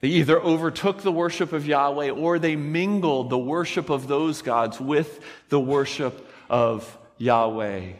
They 0.00 0.08
either 0.08 0.38
overtook 0.38 1.00
the 1.00 1.12
worship 1.12 1.54
of 1.54 1.66
Yahweh 1.66 2.10
or 2.10 2.38
they 2.38 2.56
mingled 2.56 3.30
the 3.30 3.38
worship 3.38 3.88
of 3.88 4.06
those 4.06 4.42
gods 4.42 4.78
with 4.78 5.24
the 5.48 5.58
worship 5.58 6.28
of 6.50 6.98
Yahweh. 7.16 7.92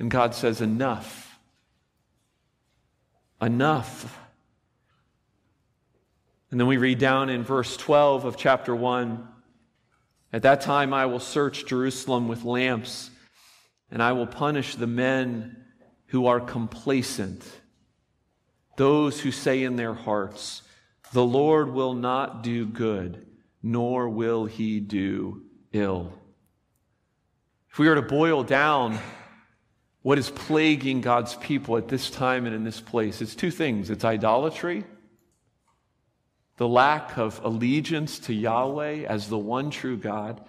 And 0.00 0.10
God 0.10 0.34
says, 0.34 0.60
Enough. 0.60 1.38
Enough. 3.40 4.18
And 6.50 6.58
then 6.58 6.66
we 6.66 6.78
read 6.78 6.98
down 6.98 7.30
in 7.30 7.44
verse 7.44 7.76
12 7.76 8.24
of 8.24 8.36
chapter 8.36 8.74
1 8.74 9.28
At 10.34 10.42
that 10.42 10.62
time 10.62 10.92
I 10.92 11.06
will 11.06 11.20
search 11.20 11.64
Jerusalem 11.64 12.26
with 12.26 12.42
lamps, 12.42 13.08
and 13.88 14.02
I 14.02 14.10
will 14.14 14.26
punish 14.26 14.74
the 14.74 14.88
men 14.88 15.64
who 16.06 16.26
are 16.26 16.40
complacent, 16.40 17.44
those 18.76 19.20
who 19.20 19.30
say 19.30 19.62
in 19.62 19.76
their 19.76 19.94
hearts, 19.94 20.62
The 21.12 21.24
Lord 21.24 21.72
will 21.72 21.94
not 21.94 22.42
do 22.42 22.66
good, 22.66 23.24
nor 23.62 24.08
will 24.08 24.46
he 24.46 24.80
do 24.80 25.44
ill. 25.72 26.12
If 27.70 27.78
we 27.78 27.88
were 27.88 27.94
to 27.94 28.02
boil 28.02 28.42
down 28.42 28.98
what 30.02 30.18
is 30.18 30.30
plaguing 30.30 31.00
God's 31.00 31.36
people 31.36 31.76
at 31.76 31.86
this 31.86 32.10
time 32.10 32.44
and 32.44 32.56
in 32.56 32.64
this 32.64 32.80
place, 32.80 33.22
it's 33.22 33.36
two 33.36 33.52
things 33.52 33.88
it's 33.88 34.04
idolatry 34.04 34.82
the 36.56 36.68
lack 36.68 37.18
of 37.18 37.40
allegiance 37.44 38.18
to 38.20 38.34
Yahweh 38.34 39.04
as 39.06 39.28
the 39.28 39.38
one 39.38 39.70
true 39.70 39.96
God, 39.96 40.40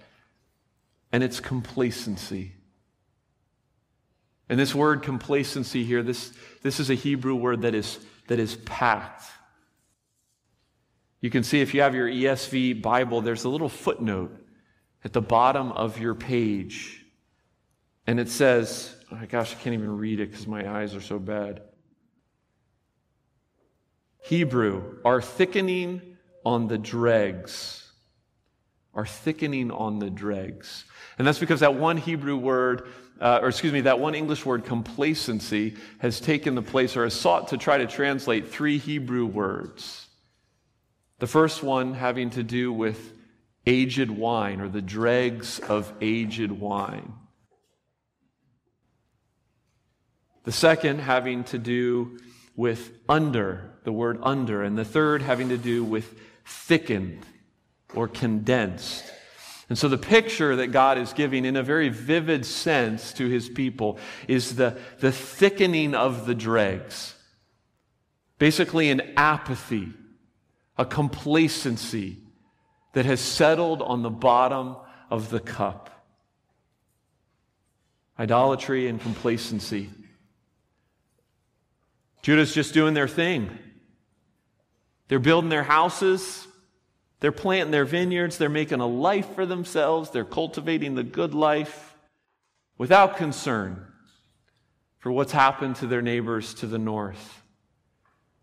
and 1.11 1.23
its 1.23 1.39
complacency. 1.39 2.53
And 4.49 4.59
this 4.59 4.75
word 4.75 5.01
complacency 5.01 5.83
here, 5.83 6.03
this, 6.03 6.33
this 6.61 6.79
is 6.79 6.89
a 6.89 6.93
Hebrew 6.93 7.35
word 7.35 7.61
that 7.61 7.73
is, 7.73 7.99
that 8.27 8.39
is 8.39 8.55
packed. 8.57 9.23
You 11.21 11.29
can 11.29 11.43
see 11.43 11.61
if 11.61 11.73
you 11.73 11.81
have 11.81 11.95
your 11.95 12.07
ESV 12.07 12.81
Bible, 12.81 13.21
there's 13.21 13.45
a 13.45 13.49
little 13.49 13.69
footnote 13.69 14.45
at 15.03 15.13
the 15.13 15.21
bottom 15.21 15.71
of 15.71 15.99
your 15.99 16.13
page. 16.13 17.03
And 18.05 18.19
it 18.19 18.29
says, 18.29 18.95
oh 19.11 19.15
my 19.15 19.25
gosh, 19.25 19.53
I 19.53 19.55
can't 19.55 19.73
even 19.73 19.97
read 19.97 20.19
it 20.19 20.29
because 20.29 20.45
my 20.45 20.69
eyes 20.69 20.93
are 20.93 21.01
so 21.01 21.17
bad. 21.17 21.61
Hebrew 24.25 24.97
are 25.05 25.21
thickening 25.21 26.01
on 26.43 26.67
the 26.67 26.79
dregs. 26.79 27.91
Are 28.95 29.05
thickening 29.05 29.69
on 29.69 29.99
the 29.99 30.09
dregs. 30.09 30.85
And 31.19 31.27
that's 31.27 31.37
because 31.37 31.59
that 31.59 31.75
one 31.75 31.97
Hebrew 31.97 32.35
word, 32.35 32.87
uh, 33.21 33.39
or 33.43 33.49
excuse 33.49 33.71
me, 33.71 33.81
that 33.81 33.99
one 33.99 34.15
English 34.15 34.43
word, 34.43 34.65
complacency, 34.65 35.75
has 35.99 36.19
taken 36.19 36.55
the 36.55 36.63
place 36.63 36.97
or 36.97 37.03
has 37.03 37.13
sought 37.13 37.49
to 37.49 37.57
try 37.57 37.77
to 37.77 37.85
translate 37.85 38.47
three 38.47 38.79
Hebrew 38.79 39.27
words. 39.27 40.07
The 41.19 41.27
first 41.27 41.61
one 41.61 41.93
having 41.93 42.31
to 42.31 42.41
do 42.41 42.73
with 42.73 43.13
aged 43.67 44.09
wine 44.09 44.59
or 44.59 44.69
the 44.69 44.81
dregs 44.81 45.59
of 45.59 45.93
aged 46.01 46.51
wine. 46.51 47.13
The 50.45 50.51
second 50.51 50.99
having 50.99 51.43
to 51.45 51.59
do 51.59 52.17
with 52.55 52.91
under, 53.09 53.71
the 53.83 53.91
word 53.91 54.19
under, 54.21 54.63
and 54.63 54.77
the 54.77 54.85
third 54.85 55.21
having 55.21 55.49
to 55.49 55.57
do 55.57 55.83
with 55.83 56.17
thickened 56.45 57.25
or 57.93 58.07
condensed. 58.07 59.11
And 59.67 59.77
so 59.77 59.87
the 59.87 59.97
picture 59.97 60.55
that 60.57 60.67
God 60.67 60.97
is 60.97 61.13
giving 61.13 61.43
in 61.43 61.55
a 61.55 61.63
very 61.63 61.89
vivid 61.89 62.45
sense 62.45 63.13
to 63.13 63.27
his 63.27 63.49
people 63.49 63.97
is 64.27 64.55
the, 64.55 64.77
the 64.99 65.11
thickening 65.11 65.95
of 65.95 66.27
the 66.27 66.35
dregs. 66.35 67.15
Basically, 68.37 68.89
an 68.89 69.01
apathy, 69.17 69.93
a 70.77 70.85
complacency 70.85 72.19
that 72.93 73.05
has 73.05 73.19
settled 73.19 73.81
on 73.81 74.03
the 74.03 74.09
bottom 74.09 74.75
of 75.09 75.29
the 75.29 75.39
cup. 75.39 75.89
Idolatry 78.19 78.87
and 78.87 79.01
complacency. 79.01 79.89
Judah's 82.25 82.55
just 82.55 82.73
doing 82.73 82.95
their 82.95 83.07
thing. 83.07 83.55
They're 85.09 85.19
building 85.19 85.51
their 85.51 85.61
houses, 85.61 86.47
they're 87.19 87.31
planting 87.31 87.69
their 87.69 87.85
vineyards, 87.85 88.39
they're 88.39 88.49
making 88.49 88.79
a 88.79 88.87
life 88.87 89.35
for 89.35 89.45
themselves, 89.45 90.09
they're 90.09 90.25
cultivating 90.25 90.95
the 90.95 91.03
good 91.03 91.35
life 91.35 91.95
without 92.79 93.17
concern 93.17 93.85
for 94.97 95.11
what's 95.11 95.33
happened 95.33 95.75
to 95.75 95.85
their 95.85 96.01
neighbors 96.01 96.55
to 96.55 96.65
the 96.65 96.79
north, 96.79 97.43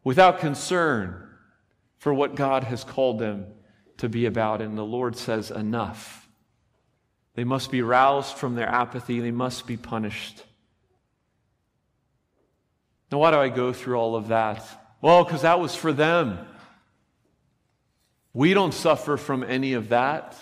without 0.05 0.39
concern 0.39 1.29
for 1.99 2.15
what 2.15 2.37
God 2.37 2.63
has 2.63 2.85
called 2.85 3.19
them 3.19 3.47
to 3.97 4.09
be 4.09 4.27
about. 4.27 4.63
And 4.63 4.79
the 4.79 4.85
Lord 4.85 5.17
says, 5.17 5.51
Enough. 5.51 6.29
They 7.35 7.43
must 7.43 7.73
be 7.73 7.83
roused 7.83 8.37
from 8.37 8.55
their 8.55 8.69
apathy, 8.69 9.19
they 9.19 9.33
must 9.33 9.67
be 9.67 9.77
punished. 9.77 10.45
Now, 13.13 13.19
why 13.19 13.31
do 13.31 13.37
I 13.37 13.51
go 13.51 13.75
through 13.75 13.97
all 13.97 14.17
of 14.17 14.29
that? 14.29 14.67
Well, 15.03 15.23
because 15.23 15.43
that 15.43 15.61
was 15.61 15.75
for 15.75 15.93
them. 15.93 16.39
We 18.33 18.55
don't 18.55 18.73
suffer 18.73 19.19
from 19.19 19.45
any 19.45 19.75
of 19.75 19.91
that. 19.91 20.35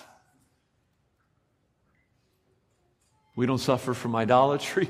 We 3.35 3.46
don't 3.46 3.59
suffer 3.59 3.92
from 3.92 4.14
idolatry. 4.14 4.88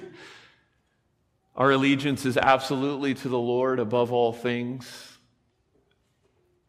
Our 1.57 1.71
allegiance 1.71 2.27
is 2.27 2.37
absolutely 2.37 3.15
to 3.15 3.29
the 3.31 3.39
Lord 3.39 3.79
above 3.79 4.13
all 4.13 4.35
things. 4.35 5.19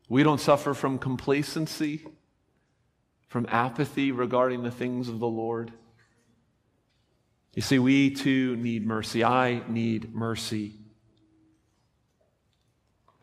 We 0.08 0.24
don't 0.24 0.40
suffer 0.40 0.74
from 0.74 0.98
complacency, 0.98 2.06
from 3.28 3.48
apathy 3.50 4.14
regarding 4.14 4.64
the 4.64 4.72
things 4.72 5.10
of 5.10 5.20
the 5.20 5.28
Lord. 5.28 5.74
You 7.54 7.62
see, 7.62 7.80
we 7.80 8.12
too 8.12 8.56
need 8.56 8.88
mercy. 8.88 9.26
I 9.26 9.62
need 9.68 10.16
mercy. 10.16 10.81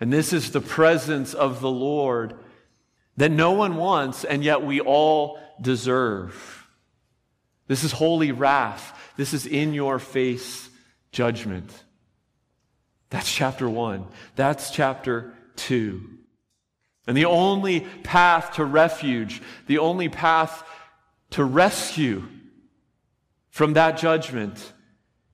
And 0.00 0.12
this 0.12 0.32
is 0.32 0.52
the 0.52 0.60
presence 0.60 1.34
of 1.34 1.60
the 1.60 1.70
Lord 1.70 2.34
that 3.16 3.32
no 3.32 3.52
one 3.52 3.76
wants, 3.76 4.24
and 4.24 4.44
yet 4.44 4.62
we 4.62 4.80
all 4.80 5.40
deserve. 5.60 6.68
This 7.66 7.84
is 7.84 7.92
holy 7.92 8.32
wrath. 8.32 8.96
This 9.16 9.34
is 9.34 9.44
in 9.44 9.74
your 9.74 9.98
face 9.98 10.68
judgment. 11.10 11.70
That's 13.10 13.32
chapter 13.32 13.68
one. 13.68 14.06
That's 14.36 14.70
chapter 14.70 15.34
two. 15.56 16.08
And 17.06 17.16
the 17.16 17.24
only 17.24 17.80
path 17.80 18.52
to 18.54 18.64
refuge, 18.64 19.42
the 19.66 19.78
only 19.78 20.08
path 20.08 20.62
to 21.30 21.42
rescue 21.42 22.28
from 23.50 23.72
that 23.72 23.98
judgment 23.98 24.72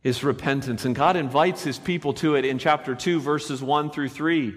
is 0.04 0.22
repentance. 0.22 0.84
And 0.84 0.94
God 0.94 1.16
invites 1.16 1.64
his 1.64 1.78
people 1.78 2.12
to 2.14 2.36
it 2.36 2.44
in 2.44 2.58
chapter 2.58 2.94
2, 2.94 3.20
verses 3.20 3.62
1 3.62 3.90
through 3.90 4.10
3. 4.10 4.54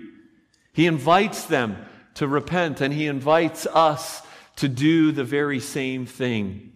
He 0.74 0.86
invites 0.86 1.46
them 1.46 1.78
to 2.16 2.28
repent, 2.28 2.82
and 2.82 2.94
he 2.94 3.08
invites 3.08 3.66
us 3.66 4.22
to 4.58 4.68
do 4.68 5.12
the 5.12 5.24
very 5.24 5.60
same 5.60 6.06
thing. 6.06 6.74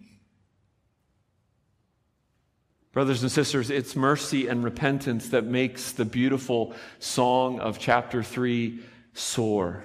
Brothers 2.92 3.22
and 3.22 3.30
sisters, 3.30 3.70
it's 3.70 3.94
mercy 3.94 4.48
and 4.48 4.64
repentance 4.64 5.28
that 5.30 5.44
makes 5.44 5.92
the 5.92 6.04
beautiful 6.04 6.74
song 6.98 7.60
of 7.60 7.78
chapter 7.78 8.22
3 8.22 8.80
soar. 9.14 9.84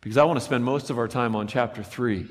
Because 0.00 0.16
I 0.16 0.24
want 0.24 0.38
to 0.38 0.44
spend 0.44 0.64
most 0.64 0.90
of 0.90 0.98
our 0.98 1.08
time 1.08 1.34
on 1.36 1.46
chapter 1.46 1.82
3 1.82 2.28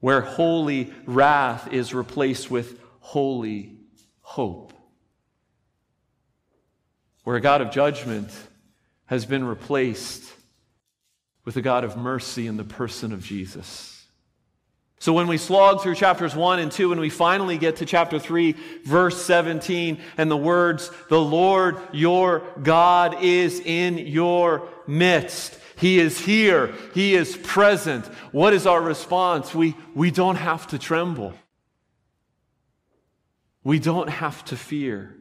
where 0.00 0.20
holy 0.20 0.92
wrath 1.06 1.72
is 1.72 1.94
replaced 1.94 2.50
with 2.50 2.80
holy 3.00 3.76
hope, 4.20 4.72
where 7.24 7.36
a 7.36 7.40
God 7.40 7.60
of 7.60 7.70
judgment 7.70 8.30
has 9.06 9.26
been 9.26 9.44
replaced 9.44 10.32
with 11.44 11.56
a 11.56 11.62
God 11.62 11.84
of 11.84 11.96
mercy 11.96 12.46
in 12.46 12.56
the 12.56 12.64
person 12.64 13.12
of 13.12 13.24
Jesus. 13.24 13.98
So 15.00 15.12
when 15.12 15.28
we 15.28 15.38
slog 15.38 15.80
through 15.80 15.94
chapters 15.94 16.34
1 16.34 16.58
and 16.58 16.72
2 16.72 16.90
and 16.92 17.00
we 17.00 17.08
finally 17.08 17.56
get 17.56 17.76
to 17.76 17.86
chapter 17.86 18.18
3 18.18 18.54
verse 18.84 19.22
17 19.24 19.98
and 20.16 20.30
the 20.30 20.36
words 20.36 20.90
the 21.08 21.20
Lord 21.20 21.78
your 21.92 22.42
God 22.62 23.22
is 23.22 23.60
in 23.60 23.98
your 23.98 24.68
midst 24.88 25.58
he 25.78 26.00
is 26.00 26.18
here. 26.18 26.74
He 26.92 27.14
is 27.14 27.36
present. 27.36 28.04
What 28.32 28.52
is 28.52 28.66
our 28.66 28.80
response? 28.80 29.54
We, 29.54 29.76
we 29.94 30.10
don't 30.10 30.36
have 30.36 30.66
to 30.68 30.78
tremble. 30.78 31.34
We 33.62 33.78
don't 33.78 34.08
have 34.08 34.44
to 34.46 34.56
fear. 34.56 35.16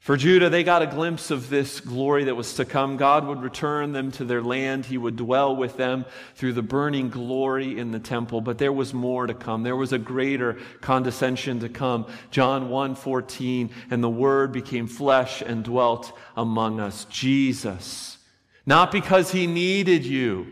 For 0.00 0.16
Judah, 0.16 0.48
they 0.48 0.64
got 0.64 0.80
a 0.80 0.86
glimpse 0.86 1.30
of 1.30 1.50
this 1.50 1.78
glory 1.78 2.24
that 2.24 2.34
was 2.34 2.54
to 2.54 2.64
come. 2.64 2.96
God 2.96 3.26
would 3.26 3.42
return 3.42 3.92
them 3.92 4.10
to 4.12 4.24
their 4.24 4.40
land. 4.40 4.86
He 4.86 4.96
would 4.96 5.16
dwell 5.16 5.54
with 5.54 5.76
them 5.76 6.06
through 6.34 6.54
the 6.54 6.62
burning 6.62 7.10
glory 7.10 7.78
in 7.78 7.90
the 7.90 7.98
temple. 7.98 8.40
But 8.40 8.56
there 8.56 8.72
was 8.72 8.94
more 8.94 9.26
to 9.26 9.34
come. 9.34 9.62
There 9.62 9.76
was 9.76 9.92
a 9.92 9.98
greater 9.98 10.56
condescension 10.80 11.60
to 11.60 11.68
come. 11.68 12.06
John 12.30 12.70
1 12.70 12.94
14, 12.94 13.70
and 13.90 14.02
the 14.02 14.08
word 14.08 14.52
became 14.52 14.86
flesh 14.86 15.42
and 15.42 15.62
dwelt 15.62 16.16
among 16.34 16.80
us. 16.80 17.04
Jesus. 17.10 18.16
Not 18.64 18.92
because 18.92 19.32
he 19.32 19.46
needed 19.46 20.06
you, 20.06 20.46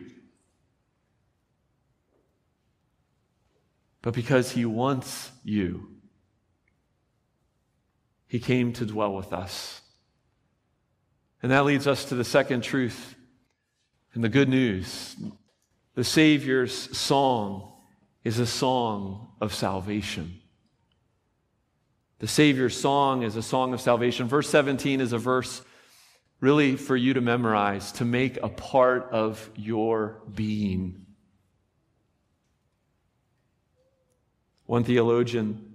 but 4.03 4.13
because 4.13 4.51
he 4.53 4.67
wants 4.67 5.31
you. 5.43 5.88
He 8.29 8.39
came 8.39 8.73
to 8.75 8.85
dwell 8.85 9.15
with 9.15 9.33
us. 9.33 9.81
And 11.43 11.51
that 11.51 11.65
leads 11.65 11.87
us 11.87 12.05
to 12.07 12.15
the 12.15 12.25
second 12.25 12.63
truth 12.63 13.15
and 14.15 14.23
the 14.23 14.29
good 14.29 14.49
news. 14.49 15.17
The 15.95 16.05
Savior's 16.05 16.97
song 16.97 17.73
is 18.25 18.39
a 18.39 18.47
song 18.47 19.29
of 19.41 19.55
salvation. 19.55 20.41
The 22.19 22.29
Savior's 22.29 22.79
song 22.79 23.23
is 23.23 23.37
a 23.37 23.43
song 23.43 23.73
of 23.73 23.81
salvation. 23.81 24.29
Verse 24.29 24.49
17 24.51 25.01
is 25.01 25.13
a 25.13 25.19
verse 25.19 25.63
really 26.41 26.77
for 26.77 26.97
you 26.97 27.15
to 27.15 27.21
memorize, 27.21 27.93
to 27.93 28.05
make 28.05 28.37
a 28.43 28.49
part 28.49 29.09
of 29.11 29.51
your 29.57 30.21
being. 30.35 31.07
One 34.67 34.85
theologian 34.85 35.68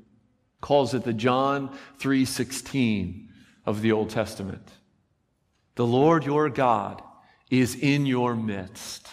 calls 0.64 0.94
it 0.94 1.04
the 1.04 1.12
John 1.12 1.70
3:16 2.00 3.28
of 3.66 3.82
the 3.82 3.92
Old 3.92 4.10
Testament. 4.10 4.72
The 5.76 5.86
Lord 5.86 6.24
your 6.24 6.50
God 6.50 7.02
is 7.52 7.76
in 7.76 8.06
your 8.06 8.34
midst, 8.34 9.10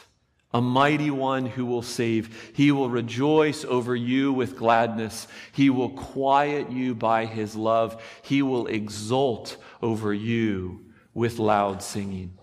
a 0.55 0.61
mighty 0.61 1.11
one 1.11 1.47
who 1.47 1.67
will 1.67 1.83
save. 1.83 2.53
He 2.55 2.71
will 2.71 2.89
rejoice 2.89 3.65
over 3.65 3.97
you 3.97 4.33
with 4.33 4.57
gladness. 4.57 5.27
He 5.51 5.71
will 5.71 5.91
quiet 5.91 6.71
you 6.71 6.95
by 6.95 7.27
his 7.27 7.57
love. 7.57 8.01
He 8.23 8.43
will 8.43 8.69
exult 8.69 9.57
over 9.83 10.15
you 10.15 10.85
with 11.15 11.41
loud 11.41 11.83
singing. 11.83 12.39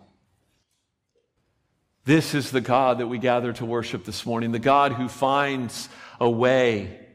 This 2.04 2.36
is 2.36 2.52
the 2.52 2.60
God 2.60 2.98
that 2.98 3.08
we 3.08 3.20
gather 3.20 3.54
to 3.54 3.66
worship 3.66 4.04
this 4.04 4.26
morning, 4.26 4.52
the 4.52 4.60
God 4.60 4.92
who 4.92 5.08
finds 5.08 5.88
a 6.20 6.30
way 6.30 7.07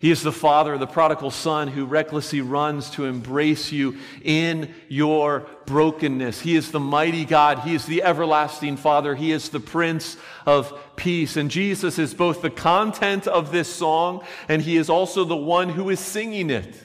he 0.00 0.10
is 0.10 0.22
the 0.22 0.32
father 0.32 0.72
of 0.72 0.80
the 0.80 0.86
prodigal 0.86 1.30
son 1.30 1.68
who 1.68 1.84
recklessly 1.84 2.40
runs 2.40 2.88
to 2.92 3.04
embrace 3.04 3.70
you 3.70 3.98
in 4.22 4.74
your 4.88 5.46
brokenness. 5.66 6.40
He 6.40 6.56
is 6.56 6.70
the 6.70 6.80
mighty 6.80 7.26
God. 7.26 7.58
He 7.58 7.74
is 7.74 7.84
the 7.84 8.02
everlasting 8.02 8.78
father. 8.78 9.14
He 9.14 9.30
is 9.30 9.50
the 9.50 9.60
prince 9.60 10.16
of 10.46 10.72
peace. 10.96 11.36
And 11.36 11.50
Jesus 11.50 11.98
is 11.98 12.14
both 12.14 12.40
the 12.40 12.48
content 12.48 13.26
of 13.26 13.52
this 13.52 13.70
song 13.70 14.24
and 14.48 14.62
he 14.62 14.78
is 14.78 14.88
also 14.88 15.24
the 15.24 15.36
one 15.36 15.68
who 15.68 15.90
is 15.90 16.00
singing 16.00 16.48
it. 16.48 16.82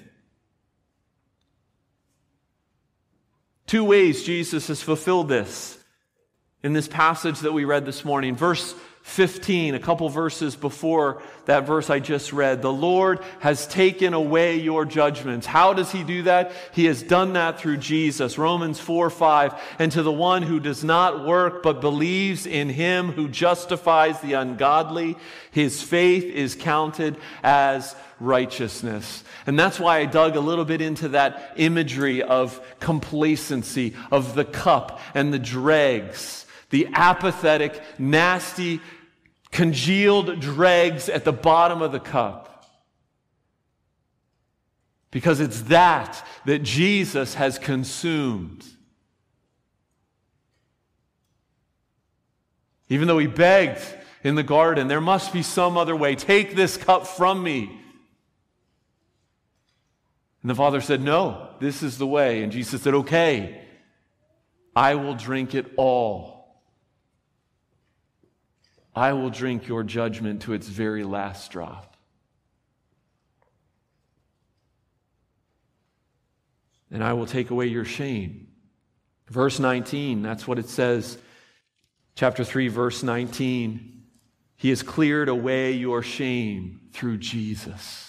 Two 3.65 3.85
ways 3.85 4.25
Jesus 4.25 4.67
has 4.67 4.81
fulfilled 4.81 5.29
this 5.29 5.77
in 6.63 6.73
this 6.73 6.89
passage 6.89 7.39
that 7.39 7.53
we 7.53 7.63
read 7.63 7.85
this 7.85 8.03
morning. 8.03 8.35
Verse 8.35 8.75
15, 9.05 9.75
a 9.75 9.79
couple 9.79 10.09
verses 10.09 10.55
before 10.55 11.21
that 11.45 11.67
verse 11.67 11.91
I 11.91 11.99
just 11.99 12.33
read. 12.33 12.63
The 12.63 12.73
Lord 12.73 13.19
has 13.39 13.67
taken 13.67 14.15
away 14.15 14.57
your 14.57 14.83
judgments. 14.83 15.45
How 15.45 15.73
does 15.73 15.91
He 15.91 16.03
do 16.03 16.23
that? 16.23 16.51
He 16.73 16.85
has 16.85 17.03
done 17.03 17.33
that 17.33 17.59
through 17.59 17.77
Jesus. 17.77 18.39
Romans 18.39 18.79
4 18.79 19.11
5. 19.11 19.61
And 19.77 19.91
to 19.91 20.01
the 20.01 20.11
one 20.11 20.41
who 20.41 20.59
does 20.59 20.83
not 20.83 21.23
work 21.23 21.61
but 21.61 21.81
believes 21.81 22.47
in 22.47 22.67
Him 22.67 23.11
who 23.11 23.29
justifies 23.29 24.19
the 24.21 24.33
ungodly, 24.33 25.17
his 25.51 25.83
faith 25.83 26.23
is 26.23 26.55
counted 26.55 27.15
as 27.43 27.95
righteousness. 28.19 29.23
And 29.45 29.57
that's 29.57 29.79
why 29.79 29.99
I 29.99 30.05
dug 30.05 30.35
a 30.35 30.41
little 30.41 30.65
bit 30.65 30.81
into 30.81 31.09
that 31.09 31.53
imagery 31.57 32.23
of 32.23 32.59
complacency, 32.79 33.93
of 34.11 34.33
the 34.33 34.45
cup 34.45 34.99
and 35.13 35.31
the 35.31 35.39
dregs 35.39 36.41
the 36.71 36.87
apathetic, 36.93 37.81
nasty, 37.97 38.81
congealed 39.55 40.41
dregs 40.41 41.07
at 41.07 41.23
the 41.23 41.31
bottom 41.31 41.81
of 41.81 41.93
the 41.93 41.99
cup. 41.99 42.65
Because 45.11 45.39
it's 45.39 45.61
that 45.63 46.27
that 46.45 46.61
Jesus 46.61 47.35
has 47.35 47.57
consumed. 47.57 48.65
Even 52.89 53.07
though 53.07 53.17
he 53.17 53.27
begged 53.27 53.81
in 54.25 54.35
the 54.35 54.43
garden, 54.43 54.89
there 54.89 54.99
must 54.99 55.31
be 55.31 55.41
some 55.41 55.77
other 55.77 55.95
way. 55.95 56.15
Take 56.15 56.57
this 56.57 56.75
cup 56.75 57.07
from 57.07 57.41
me. 57.41 57.81
And 60.41 60.49
the 60.49 60.55
father 60.55 60.81
said, 60.81 61.01
No, 61.01 61.47
this 61.61 61.81
is 61.81 61.97
the 61.97 62.05
way. 62.05 62.43
And 62.43 62.51
Jesus 62.51 62.81
said, 62.81 62.93
Okay, 62.93 63.61
I 64.75 64.95
will 64.95 65.15
drink 65.15 65.55
it 65.55 65.71
all. 65.77 66.34
I 68.95 69.13
will 69.13 69.29
drink 69.29 69.67
your 69.67 69.83
judgment 69.83 70.43
to 70.43 70.53
its 70.53 70.67
very 70.67 71.03
last 71.03 71.51
drop. 71.51 71.97
And 76.89 77.03
I 77.03 77.13
will 77.13 77.25
take 77.25 77.49
away 77.49 77.65
your 77.67 77.83
shame. 77.83 78.47
Verse 79.27 79.59
19, 79.59 80.21
that's 80.21 80.47
what 80.47 80.59
it 80.59 80.69
says. 80.69 81.17
Chapter 82.15 82.45
3, 82.45 82.69
verse 82.69 83.03
19. 83.03 84.03
He 84.55 84.69
has 84.69 84.81
cleared 84.81 85.27
away 85.27 85.73
your 85.73 86.01
shame 86.01 86.79
through 86.93 87.17
Jesus. 87.17 88.04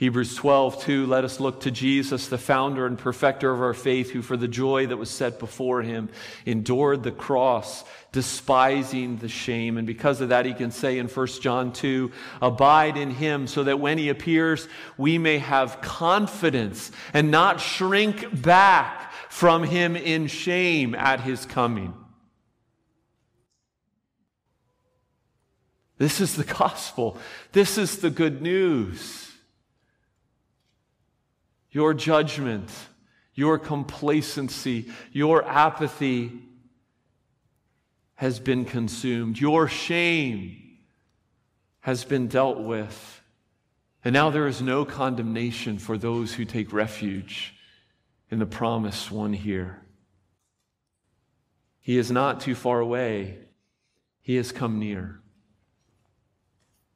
Hebrews 0.00 0.34
12, 0.34 0.82
2, 0.82 1.06
let 1.06 1.24
us 1.24 1.40
look 1.40 1.60
to 1.60 1.70
Jesus, 1.70 2.28
the 2.28 2.38
founder 2.38 2.86
and 2.86 2.96
perfecter 2.96 3.52
of 3.52 3.60
our 3.60 3.74
faith, 3.74 4.10
who 4.10 4.22
for 4.22 4.34
the 4.34 4.48
joy 4.48 4.86
that 4.86 4.96
was 4.96 5.10
set 5.10 5.38
before 5.38 5.82
him 5.82 6.08
endured 6.46 7.02
the 7.02 7.10
cross, 7.12 7.84
despising 8.10 9.18
the 9.18 9.28
shame. 9.28 9.76
And 9.76 9.86
because 9.86 10.22
of 10.22 10.30
that, 10.30 10.46
he 10.46 10.54
can 10.54 10.70
say 10.70 10.96
in 10.96 11.06
1 11.06 11.26
John 11.42 11.74
2, 11.74 12.10
abide 12.40 12.96
in 12.96 13.10
him 13.10 13.46
so 13.46 13.62
that 13.64 13.78
when 13.78 13.98
he 13.98 14.08
appears, 14.08 14.68
we 14.96 15.18
may 15.18 15.36
have 15.36 15.82
confidence 15.82 16.90
and 17.12 17.30
not 17.30 17.60
shrink 17.60 18.40
back 18.40 19.12
from 19.28 19.64
him 19.64 19.96
in 19.96 20.28
shame 20.28 20.94
at 20.94 21.20
his 21.20 21.44
coming. 21.44 21.92
This 25.98 26.22
is 26.22 26.36
the 26.36 26.44
gospel. 26.44 27.18
This 27.52 27.76
is 27.76 27.98
the 27.98 28.08
good 28.08 28.40
news. 28.40 29.29
Your 31.70 31.94
judgment, 31.94 32.70
your 33.34 33.58
complacency, 33.58 34.90
your 35.12 35.44
apathy 35.44 36.32
has 38.16 38.38
been 38.38 38.64
consumed. 38.64 39.40
Your 39.40 39.68
shame 39.68 40.78
has 41.80 42.04
been 42.04 42.28
dealt 42.28 42.58
with. 42.58 43.22
And 44.04 44.12
now 44.12 44.30
there 44.30 44.46
is 44.46 44.60
no 44.60 44.84
condemnation 44.84 45.78
for 45.78 45.96
those 45.96 46.34
who 46.34 46.44
take 46.44 46.72
refuge 46.72 47.54
in 48.30 48.38
the 48.38 48.46
promised 48.46 49.10
one 49.10 49.32
here. 49.32 49.82
He 51.80 51.98
is 51.98 52.10
not 52.10 52.40
too 52.40 52.54
far 52.54 52.80
away, 52.80 53.38
He 54.22 54.36
has 54.36 54.52
come 54.52 54.78
near. 54.78 55.20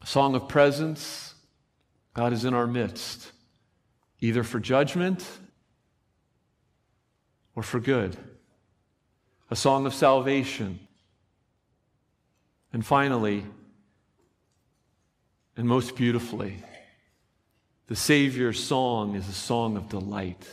A 0.03 0.07
song 0.07 0.35
of 0.35 0.49
presence, 0.49 1.35
God 2.13 2.33
is 2.33 2.45
in 2.45 2.55
our 2.55 2.67
midst 2.67 3.33
either 4.25 4.43
for 4.43 4.59
judgment 4.59 5.23
or 7.55 7.63
for 7.63 7.79
good. 7.79 8.17
A 9.51 9.57
song 9.57 9.85
of 9.85 9.93
salvation. 9.93 10.81
And 12.73 12.85
finally, 12.85 13.45
and 15.59 15.69
most 15.69 15.95
beautifully, 15.95 16.57
the 17.87 17.95
Savior's 17.95 18.65
song 18.65 19.15
is 19.15 19.29
a 19.29 19.33
song 19.33 19.77
of 19.77 19.91
delight. 19.91 20.49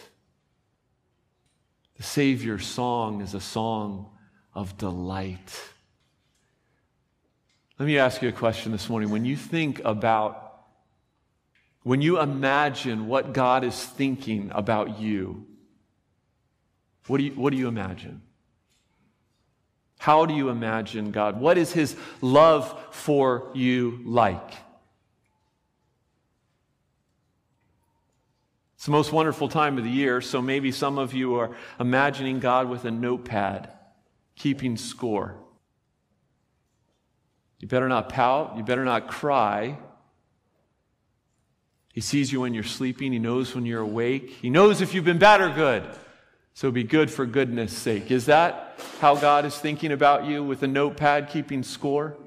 The 1.95 2.03
Savior's 2.03 2.67
song 2.67 3.21
is 3.21 3.33
a 3.33 3.39
song 3.39 4.09
of 4.53 4.77
delight. 4.77 5.61
Let 7.79 7.85
me 7.85 7.97
ask 7.97 8.21
you 8.21 8.27
a 8.27 8.33
question 8.33 8.73
this 8.73 8.89
morning. 8.89 9.09
When 9.09 9.23
you 9.23 9.37
think 9.37 9.81
about 9.85 10.50
when 11.83 12.01
you 12.01 12.19
imagine 12.19 13.07
what 13.07 13.33
God 13.33 13.63
is 13.63 13.83
thinking 13.83 14.51
about 14.53 14.99
you, 14.99 15.45
what 17.07 17.17
do 17.17 17.23
you, 17.23 17.31
what 17.31 17.51
do 17.51 17.57
you 17.57 17.67
imagine? 17.67 18.21
How 19.97 20.25
do 20.25 20.33
you 20.33 20.49
imagine 20.49 21.11
God? 21.11 21.39
What 21.39 21.57
is 21.57 21.71
His 21.73 21.95
love 22.21 22.75
for 22.91 23.51
you 23.53 23.99
like? 24.03 24.53
It's 28.75 28.85
the 28.85 28.91
most 28.91 29.11
wonderful 29.11 29.47
time 29.47 29.77
of 29.77 29.83
the 29.83 29.91
year, 29.91 30.21
so 30.21 30.41
maybe 30.41 30.71
some 30.71 30.97
of 30.97 31.13
you 31.13 31.35
are 31.35 31.55
imagining 31.79 32.39
God 32.39 32.67
with 32.67 32.83
a 32.85 32.89
notepad, 32.89 33.71
keeping 34.35 34.75
score. 34.75 35.35
You 37.59 37.67
better 37.67 37.87
not 37.87 38.09
pout, 38.09 38.57
you 38.57 38.63
better 38.63 38.83
not 38.83 39.07
cry, 39.07 39.77
he 41.93 42.01
sees 42.01 42.31
you 42.31 42.41
when 42.41 42.53
you're 42.53 42.63
sleeping. 42.63 43.11
He 43.11 43.19
knows 43.19 43.53
when 43.53 43.65
you're 43.65 43.81
awake. 43.81 44.29
He 44.41 44.49
knows 44.49 44.81
if 44.81 44.93
you've 44.93 45.05
been 45.05 45.19
bad 45.19 45.41
or 45.41 45.49
good. 45.49 45.83
So 46.53 46.71
be 46.71 46.83
good 46.83 47.09
for 47.09 47.25
goodness 47.25 47.75
sake. 47.75 48.11
Is 48.11 48.25
that 48.25 48.79
how 48.99 49.15
God 49.15 49.45
is 49.45 49.57
thinking 49.57 49.91
about 49.91 50.25
you 50.25 50.43
with 50.43 50.63
a 50.63 50.67
notepad 50.67 51.29
keeping 51.29 51.63
score? 51.63 52.17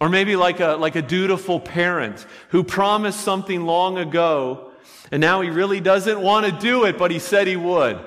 Or 0.00 0.08
maybe 0.08 0.34
like 0.34 0.60
a, 0.60 0.74
like 0.74 0.96
a 0.96 1.02
dutiful 1.02 1.60
parent 1.60 2.26
who 2.48 2.64
promised 2.64 3.20
something 3.20 3.64
long 3.64 3.98
ago 3.98 4.72
And 5.10 5.20
now 5.20 5.40
he 5.40 5.50
really 5.50 5.80
doesn't 5.80 6.20
want 6.20 6.46
to 6.46 6.52
do 6.52 6.84
it, 6.84 6.98
but 6.98 7.10
he 7.10 7.18
said 7.18 7.46
he 7.46 7.56
would. 7.56 7.98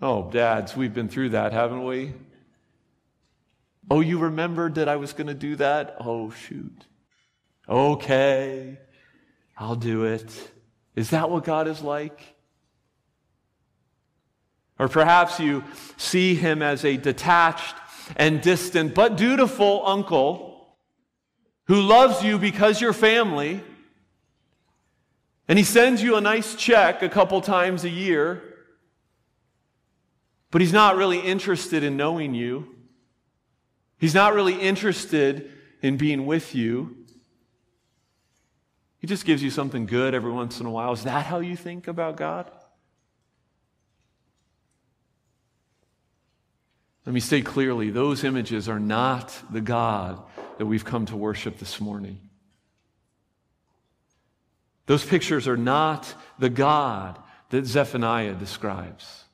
Oh, 0.00 0.30
dads, 0.30 0.76
we've 0.76 0.92
been 0.92 1.08
through 1.08 1.30
that, 1.30 1.52
haven't 1.52 1.84
we? 1.84 2.12
Oh, 3.90 4.00
you 4.00 4.18
remembered 4.18 4.74
that 4.74 4.88
I 4.88 4.96
was 4.96 5.12
going 5.12 5.28
to 5.28 5.34
do 5.34 5.56
that? 5.56 5.96
Oh, 6.00 6.30
shoot. 6.30 6.86
Okay, 7.68 8.78
I'll 9.56 9.76
do 9.76 10.04
it. 10.04 10.52
Is 10.94 11.10
that 11.10 11.30
what 11.30 11.44
God 11.44 11.68
is 11.68 11.82
like? 11.82 12.20
Or 14.78 14.88
perhaps 14.88 15.40
you 15.40 15.64
see 15.96 16.34
him 16.34 16.62
as 16.62 16.84
a 16.84 16.96
detached 16.96 17.74
and 18.16 18.40
distant 18.40 18.94
but 18.94 19.16
dutiful 19.16 19.82
uncle 19.86 20.76
who 21.66 21.80
loves 21.80 22.22
you 22.22 22.38
because 22.38 22.80
you're 22.80 22.92
family. 22.92 23.62
And 25.48 25.58
he 25.58 25.64
sends 25.64 26.02
you 26.02 26.16
a 26.16 26.20
nice 26.20 26.54
check 26.54 27.02
a 27.02 27.08
couple 27.08 27.40
times 27.40 27.84
a 27.84 27.88
year, 27.88 28.42
but 30.50 30.60
he's 30.60 30.72
not 30.72 30.96
really 30.96 31.20
interested 31.20 31.82
in 31.82 31.96
knowing 31.96 32.34
you. 32.34 32.74
He's 33.98 34.14
not 34.14 34.34
really 34.34 34.60
interested 34.60 35.50
in 35.82 35.96
being 35.96 36.26
with 36.26 36.54
you. 36.54 37.05
He 38.98 39.06
just 39.06 39.24
gives 39.24 39.42
you 39.42 39.50
something 39.50 39.86
good 39.86 40.14
every 40.14 40.32
once 40.32 40.60
in 40.60 40.66
a 40.66 40.70
while. 40.70 40.92
Is 40.92 41.04
that 41.04 41.26
how 41.26 41.40
you 41.40 41.56
think 41.56 41.86
about 41.86 42.16
God? 42.16 42.50
Let 47.04 47.12
me 47.12 47.20
say 47.20 47.40
clearly 47.40 47.90
those 47.90 48.24
images 48.24 48.68
are 48.68 48.80
not 48.80 49.36
the 49.50 49.60
God 49.60 50.20
that 50.58 50.66
we've 50.66 50.84
come 50.84 51.06
to 51.06 51.16
worship 51.16 51.58
this 51.58 51.80
morning. 51.80 52.18
Those 54.86 55.04
pictures 55.04 55.46
are 55.46 55.56
not 55.56 56.12
the 56.38 56.48
God 56.48 57.18
that 57.50 57.64
Zephaniah 57.64 58.34
describes. 58.34 59.24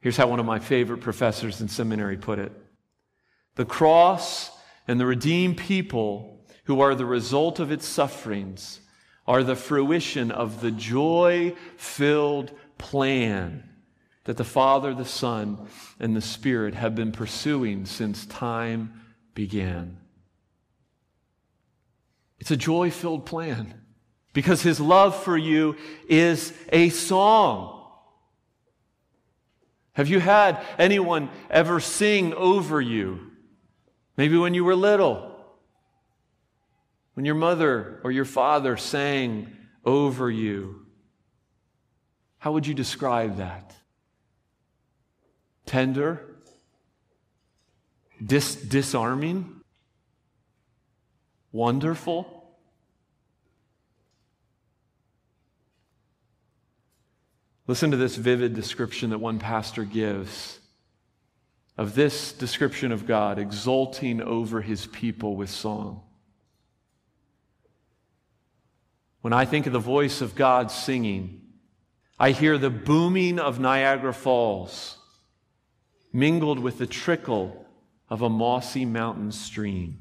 Here's 0.00 0.16
how 0.16 0.28
one 0.28 0.40
of 0.40 0.46
my 0.46 0.58
favorite 0.58 1.00
professors 1.00 1.60
in 1.60 1.68
seminary 1.68 2.16
put 2.16 2.38
it 2.38 2.52
The 3.56 3.64
cross 3.64 4.50
and 4.86 4.98
the 4.98 5.06
redeemed 5.06 5.58
people 5.58 6.37
who 6.68 6.82
are 6.82 6.94
the 6.94 7.06
result 7.06 7.58
of 7.60 7.72
its 7.72 7.88
sufferings 7.88 8.80
are 9.26 9.42
the 9.42 9.56
fruition 9.56 10.30
of 10.30 10.60
the 10.60 10.70
joy 10.70 11.54
filled 11.78 12.52
plan 12.76 13.66
that 14.24 14.36
the 14.36 14.44
Father, 14.44 14.92
the 14.92 15.06
Son, 15.06 15.66
and 15.98 16.14
the 16.14 16.20
Spirit 16.20 16.74
have 16.74 16.94
been 16.94 17.10
pursuing 17.10 17.86
since 17.86 18.26
time 18.26 19.00
began. 19.32 19.96
It's 22.38 22.50
a 22.50 22.56
joy 22.56 22.90
filled 22.90 23.24
plan 23.24 23.72
because 24.34 24.60
His 24.60 24.78
love 24.78 25.16
for 25.16 25.38
you 25.38 25.74
is 26.06 26.52
a 26.70 26.90
song. 26.90 27.82
Have 29.92 30.08
you 30.08 30.20
had 30.20 30.62
anyone 30.78 31.30
ever 31.48 31.80
sing 31.80 32.34
over 32.34 32.78
you? 32.78 33.30
Maybe 34.18 34.36
when 34.36 34.52
you 34.52 34.64
were 34.64 34.76
little, 34.76 35.27
when 37.18 37.24
your 37.24 37.34
mother 37.34 38.00
or 38.04 38.12
your 38.12 38.24
father 38.24 38.76
sang 38.76 39.48
over 39.84 40.30
you. 40.30 40.86
How 42.38 42.52
would 42.52 42.64
you 42.64 42.74
describe 42.74 43.38
that? 43.38 43.74
tender, 45.66 46.36
dis- 48.24 48.54
disarming, 48.54 49.60
wonderful. 51.50 52.54
Listen 57.66 57.90
to 57.90 57.96
this 57.96 58.14
vivid 58.14 58.54
description 58.54 59.10
that 59.10 59.18
one 59.18 59.40
pastor 59.40 59.82
gives 59.82 60.60
of 61.76 61.96
this 61.96 62.32
description 62.32 62.92
of 62.92 63.08
God 63.08 63.40
exulting 63.40 64.22
over 64.22 64.62
his 64.62 64.86
people 64.86 65.34
with 65.34 65.50
song. 65.50 66.02
When 69.28 69.34
I 69.34 69.44
think 69.44 69.66
of 69.66 69.74
the 69.74 69.78
voice 69.78 70.22
of 70.22 70.34
God 70.34 70.70
singing, 70.70 71.42
I 72.18 72.30
hear 72.30 72.56
the 72.56 72.70
booming 72.70 73.38
of 73.38 73.60
Niagara 73.60 74.14
Falls 74.14 74.96
mingled 76.14 76.58
with 76.58 76.78
the 76.78 76.86
trickle 76.86 77.66
of 78.08 78.22
a 78.22 78.30
mossy 78.30 78.86
mountain 78.86 79.30
stream. 79.30 79.98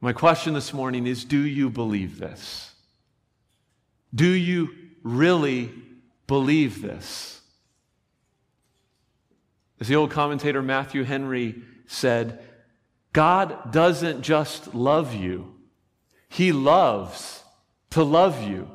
My 0.00 0.12
question 0.12 0.54
this 0.54 0.72
morning 0.72 1.06
is 1.06 1.24
Do 1.24 1.44
you 1.44 1.70
believe 1.70 2.18
this? 2.18 2.72
Do 4.14 4.28
you 4.28 4.83
really 5.04 5.70
believe 6.26 6.82
this? 6.82 7.40
As 9.78 9.86
the 9.86 9.94
old 9.96 10.10
commentator 10.10 10.62
Matthew 10.62 11.04
Henry 11.04 11.62
said, 11.86 12.42
God 13.12 13.70
doesn't 13.70 14.22
just 14.22 14.74
love 14.74 15.14
you, 15.14 15.54
He 16.28 16.50
loves 16.50 17.44
to 17.90 18.02
love 18.02 18.42
you. 18.42 18.68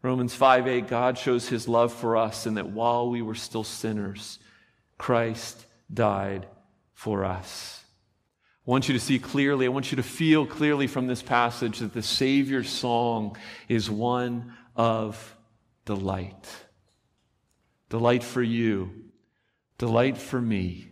Romans 0.00 0.34
5 0.34 0.66
8, 0.66 0.86
God 0.86 1.18
shows 1.18 1.48
His 1.48 1.68
love 1.68 1.92
for 1.92 2.16
us, 2.16 2.46
and 2.46 2.56
that 2.56 2.70
while 2.70 3.10
we 3.10 3.20
were 3.20 3.34
still 3.34 3.64
sinners, 3.64 4.38
Christ 4.96 5.66
died 5.92 6.46
for 6.92 7.24
us. 7.24 7.83
I 8.66 8.70
want 8.70 8.88
you 8.88 8.94
to 8.94 9.00
see 9.00 9.18
clearly, 9.18 9.66
I 9.66 9.68
want 9.68 9.92
you 9.92 9.96
to 9.96 10.02
feel 10.02 10.46
clearly 10.46 10.86
from 10.86 11.06
this 11.06 11.22
passage 11.22 11.80
that 11.80 11.92
the 11.92 12.02
Savior's 12.02 12.70
song 12.70 13.36
is 13.68 13.90
one 13.90 14.54
of 14.74 15.36
delight. 15.84 16.48
Delight 17.90 18.24
for 18.24 18.42
you. 18.42 18.90
Delight 19.76 20.16
for 20.16 20.40
me. 20.40 20.88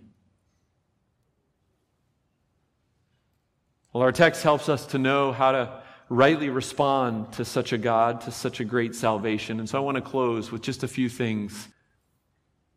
Well, 3.92 4.02
our 4.02 4.12
text 4.12 4.42
helps 4.42 4.68
us 4.68 4.86
to 4.88 4.98
know 4.98 5.32
how 5.32 5.52
to 5.52 5.82
rightly 6.10 6.50
respond 6.50 7.32
to 7.32 7.44
such 7.44 7.72
a 7.72 7.78
God, 7.78 8.20
to 8.22 8.30
such 8.30 8.60
a 8.60 8.64
great 8.64 8.94
salvation. 8.94 9.60
And 9.60 9.68
so 9.68 9.78
I 9.78 9.80
want 9.80 9.96
to 9.96 10.02
close 10.02 10.52
with 10.52 10.60
just 10.60 10.82
a 10.82 10.88
few 10.88 11.08
things, 11.08 11.68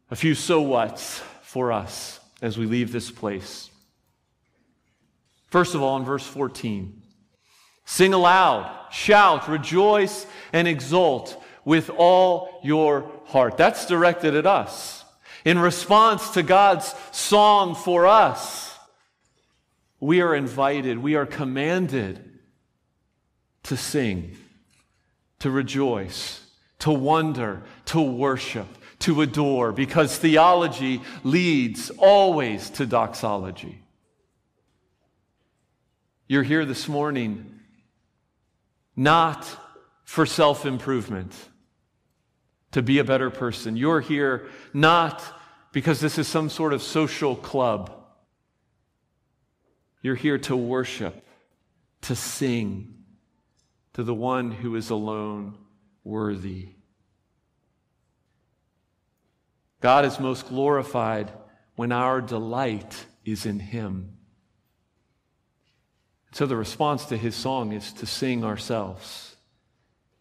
a 0.09 0.15
few 0.15 0.35
so 0.35 0.61
whats 0.61 1.21
for 1.41 1.73
us 1.73 2.21
as 2.41 2.57
we 2.57 2.65
leave 2.65 2.93
this 2.93 3.11
place. 3.11 3.69
First 5.55 5.73
of 5.73 5.81
all, 5.81 5.95
in 5.95 6.03
verse 6.03 6.27
14, 6.27 7.01
sing 7.85 8.13
aloud, 8.13 8.69
shout, 8.91 9.47
rejoice, 9.47 10.27
and 10.51 10.67
exult 10.67 11.41
with 11.63 11.89
all 11.95 12.59
your 12.61 13.09
heart. 13.27 13.55
That's 13.55 13.85
directed 13.85 14.35
at 14.35 14.45
us. 14.45 15.05
In 15.45 15.57
response 15.57 16.31
to 16.31 16.43
God's 16.43 16.93
song 17.13 17.73
for 17.73 18.05
us, 18.05 18.77
we 20.01 20.19
are 20.19 20.35
invited, 20.35 20.97
we 20.97 21.15
are 21.15 21.25
commanded 21.25 22.37
to 23.63 23.77
sing, 23.77 24.35
to 25.39 25.49
rejoice, 25.49 26.45
to 26.79 26.91
wonder, 26.91 27.63
to 27.85 28.01
worship, 28.01 28.67
to 28.99 29.21
adore, 29.21 29.71
because 29.71 30.17
theology 30.17 31.01
leads 31.23 31.91
always 31.91 32.69
to 32.71 32.85
doxology. 32.85 33.84
You're 36.27 36.43
here 36.43 36.65
this 36.65 36.87
morning 36.87 37.59
not 38.95 39.45
for 40.03 40.25
self 40.25 40.65
improvement, 40.65 41.33
to 42.71 42.81
be 42.81 42.99
a 42.99 43.03
better 43.03 43.29
person. 43.29 43.75
You're 43.75 44.01
here 44.01 44.47
not 44.73 45.23
because 45.71 45.99
this 45.99 46.17
is 46.17 46.27
some 46.27 46.49
sort 46.49 46.73
of 46.73 46.81
social 46.81 47.35
club. 47.35 47.91
You're 50.01 50.15
here 50.15 50.37
to 50.39 50.55
worship, 50.55 51.25
to 52.01 52.15
sing 52.15 52.95
to 53.93 54.03
the 54.03 54.13
one 54.13 54.51
who 54.51 54.75
is 54.75 54.89
alone 54.89 55.57
worthy. 56.03 56.69
God 59.81 60.05
is 60.05 60.19
most 60.19 60.47
glorified 60.47 61.31
when 61.75 61.91
our 61.91 62.21
delight 62.21 63.05
is 63.23 63.45
in 63.45 63.59
Him. 63.59 64.14
So 66.35 66.45
the 66.45 66.57
response 66.57 67.05
to 67.05 67.17
his 67.17 67.33
song 67.33 67.71
is 67.71 67.93
to 67.93 68.05
sing 68.05 68.43
ourselves 68.43 69.37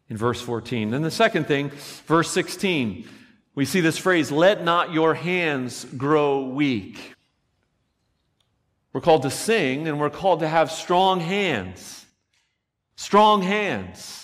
in 0.08 0.16
verse 0.16 0.40
14. 0.40 0.92
Then 0.92 1.02
the 1.02 1.10
second 1.10 1.48
thing, 1.48 1.70
verse 2.06 2.30
16, 2.30 3.08
we 3.56 3.64
see 3.64 3.80
this 3.80 3.98
phrase, 3.98 4.30
let 4.30 4.62
not 4.62 4.92
your 4.92 5.14
hands 5.14 5.84
grow 5.84 6.44
weak. 6.44 7.14
We're 8.92 9.00
called 9.00 9.22
to 9.22 9.30
sing 9.30 9.88
and 9.88 9.98
we're 9.98 10.08
called 10.08 10.38
to 10.38 10.48
have 10.48 10.70
strong 10.70 11.18
hands. 11.18 12.06
Strong 12.94 13.42
hands. 13.42 14.23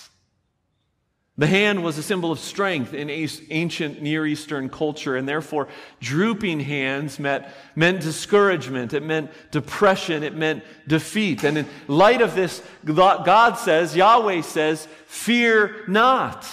The 1.38 1.46
hand 1.46 1.82
was 1.82 1.96
a 1.96 2.02
symbol 2.02 2.32
of 2.32 2.38
strength 2.38 2.92
in 2.92 3.08
ancient 3.08 4.02
Near 4.02 4.26
Eastern 4.26 4.68
culture, 4.68 5.16
and 5.16 5.26
therefore, 5.26 5.68
drooping 5.98 6.60
hands 6.60 7.18
meant, 7.18 7.46
meant 7.74 8.02
discouragement, 8.02 8.92
it 8.92 9.02
meant 9.02 9.30
depression, 9.50 10.22
it 10.22 10.34
meant 10.34 10.64
defeat. 10.86 11.44
And 11.44 11.56
in 11.56 11.66
light 11.88 12.20
of 12.20 12.34
this, 12.34 12.62
God 12.84 13.54
says, 13.54 13.96
Yahweh 13.96 14.42
says, 14.42 14.86
fear 15.06 15.84
not. 15.88 16.46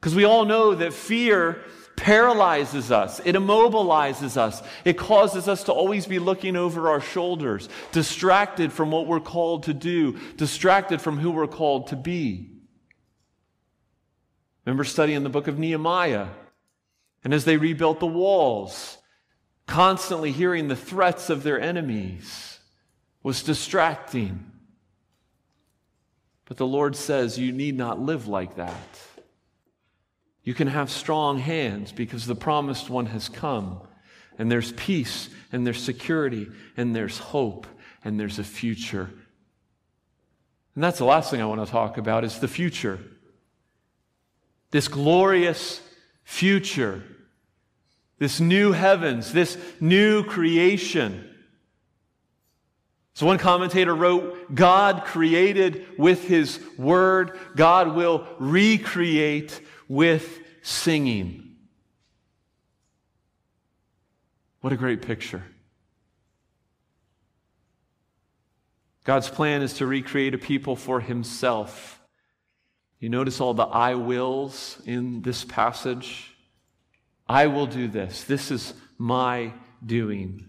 Because 0.00 0.16
we 0.16 0.24
all 0.24 0.44
know 0.44 0.74
that 0.74 0.92
fear 0.92 1.62
paralyzes 1.96 2.90
us, 2.90 3.20
it 3.24 3.34
immobilizes 3.34 4.36
us, 4.36 4.62
it 4.84 4.98
causes 4.98 5.48
us 5.48 5.64
to 5.64 5.72
always 5.72 6.06
be 6.06 6.18
looking 6.18 6.56
over 6.56 6.88
our 6.88 7.00
shoulders, 7.00 7.68
distracted 7.92 8.72
from 8.72 8.90
what 8.90 9.06
we're 9.06 9.20
called 9.20 9.64
to 9.64 9.74
do, 9.74 10.18
distracted 10.36 11.00
from 11.00 11.18
who 11.18 11.30
we're 11.30 11.46
called 11.46 11.88
to 11.88 11.96
be. 11.96 12.50
Remember 14.64 14.84
studying 14.84 15.22
the 15.22 15.28
book 15.28 15.46
of 15.46 15.58
Nehemiah. 15.58 16.28
And 17.22 17.32
as 17.32 17.44
they 17.44 17.56
rebuilt 17.56 18.00
the 18.00 18.06
walls, 18.06 18.98
constantly 19.66 20.30
hearing 20.30 20.68
the 20.68 20.76
threats 20.76 21.30
of 21.30 21.42
their 21.42 21.60
enemies 21.60 22.58
was 23.22 23.42
distracting. 23.42 24.50
But 26.44 26.58
the 26.58 26.66
Lord 26.66 26.94
says, 26.96 27.38
You 27.38 27.52
need 27.52 27.76
not 27.76 27.98
live 27.98 28.28
like 28.28 28.56
that. 28.56 28.98
You 30.44 30.54
can 30.54 30.68
have 30.68 30.90
strong 30.90 31.38
hands 31.38 31.90
because 31.90 32.26
the 32.26 32.34
promised 32.34 32.90
one 32.90 33.06
has 33.06 33.28
come. 33.28 33.80
And 34.38 34.50
there's 34.50 34.72
peace, 34.72 35.30
and 35.52 35.66
there's 35.66 35.82
security, 35.82 36.48
and 36.76 36.94
there's 36.94 37.18
hope, 37.18 37.66
and 38.04 38.18
there's 38.18 38.38
a 38.38 38.44
future. 38.44 39.10
And 40.74 40.82
that's 40.82 40.98
the 40.98 41.04
last 41.04 41.30
thing 41.30 41.40
I 41.40 41.46
want 41.46 41.64
to 41.64 41.70
talk 41.70 41.98
about 41.98 42.24
is 42.24 42.38
the 42.40 42.48
future. 42.48 42.98
This 44.70 44.88
glorious 44.88 45.80
future. 46.24 47.02
This 48.18 48.40
new 48.40 48.72
heavens, 48.72 49.32
this 49.32 49.56
new 49.80 50.24
creation. 50.24 51.30
So 53.14 53.26
one 53.26 53.38
commentator 53.38 53.94
wrote, 53.94 54.52
God 54.52 55.04
created 55.04 55.86
with 55.96 56.26
his 56.26 56.58
word, 56.76 57.38
God 57.54 57.94
will 57.94 58.26
recreate 58.40 59.60
with 59.88 60.40
singing. 60.62 61.56
What 64.60 64.72
a 64.72 64.76
great 64.76 65.02
picture. 65.02 65.42
God's 69.04 69.28
plan 69.28 69.60
is 69.60 69.74
to 69.74 69.86
recreate 69.86 70.34
a 70.34 70.38
people 70.38 70.76
for 70.76 71.00
himself. 71.00 72.00
You 72.98 73.10
notice 73.10 73.40
all 73.40 73.52
the 73.52 73.64
I 73.64 73.96
wills 73.96 74.80
in 74.86 75.20
this 75.20 75.44
passage? 75.44 76.34
I 77.28 77.48
will 77.48 77.66
do 77.66 77.86
this. 77.86 78.24
This 78.24 78.50
is 78.50 78.72
my 78.96 79.52
doing. 79.84 80.48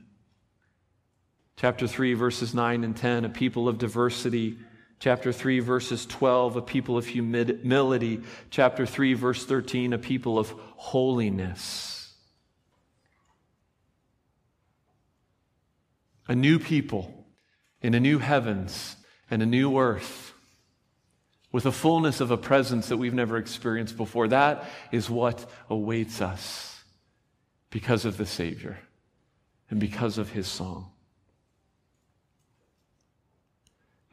Chapter 1.58 1.88
3, 1.88 2.14
verses 2.14 2.54
9 2.54 2.86
and 2.86 2.96
10 2.96 3.26
a 3.26 3.30
people 3.30 3.68
of 3.68 3.78
diversity 3.78 4.58
Chapter 5.00 5.32
3, 5.32 5.60
verses 5.60 6.06
12, 6.06 6.56
a 6.56 6.62
people 6.62 6.98
of 6.98 7.06
humility. 7.06 8.22
Chapter 8.50 8.86
3, 8.86 9.14
verse 9.14 9.46
13, 9.46 9.94
a 9.94 9.98
people 9.98 10.40
of 10.40 10.50
holiness. 10.76 12.14
A 16.28 16.36
new 16.36 16.58
people 16.58 17.26
in 17.82 17.94
a 17.94 18.00
new 18.00 18.18
heavens 18.18 18.96
and 19.30 19.44
a 19.44 19.46
new 19.46 19.78
earth 19.78 20.34
with 21.52 21.66
a 21.66 21.72
fullness 21.72 22.20
of 22.20 22.32
a 22.32 22.38
presence 22.38 22.90
that 22.90 22.98
we've 22.98 23.14
never 23.14 23.38
experienced 23.38 23.96
before. 23.96 24.28
That 24.28 24.66
is 24.92 25.10
what 25.10 25.50
awaits 25.70 26.22
us 26.22 26.84
because 27.70 28.06
of 28.06 28.18
the 28.18 28.26
Savior 28.26 28.80
and 29.70 29.80
because 29.80 30.18
of 30.18 30.32
his 30.32 30.48
song. 30.48 30.92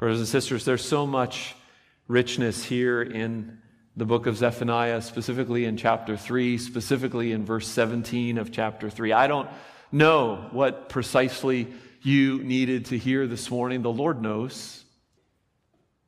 Brothers 0.02 0.18
and 0.18 0.26
sisters, 0.26 0.64
there's 0.64 0.84
so 0.84 1.06
much 1.06 1.54
richness 2.08 2.64
here 2.64 3.02
in 3.02 3.58
the 3.96 4.04
book 4.04 4.26
of 4.26 4.36
Zephaniah, 4.36 5.00
specifically 5.00 5.64
in 5.64 5.76
chapter 5.76 6.16
3, 6.16 6.58
specifically 6.58 7.30
in 7.30 7.44
verse 7.44 7.68
17 7.68 8.36
of 8.36 8.50
chapter 8.50 8.90
3. 8.90 9.12
I 9.12 9.28
don't 9.28 9.48
know 9.92 10.48
what 10.50 10.88
precisely 10.88 11.68
you 12.02 12.42
needed 12.42 12.86
to 12.86 12.98
hear 12.98 13.28
this 13.28 13.48
morning. 13.48 13.82
The 13.82 13.92
Lord 13.92 14.20
knows. 14.20 14.82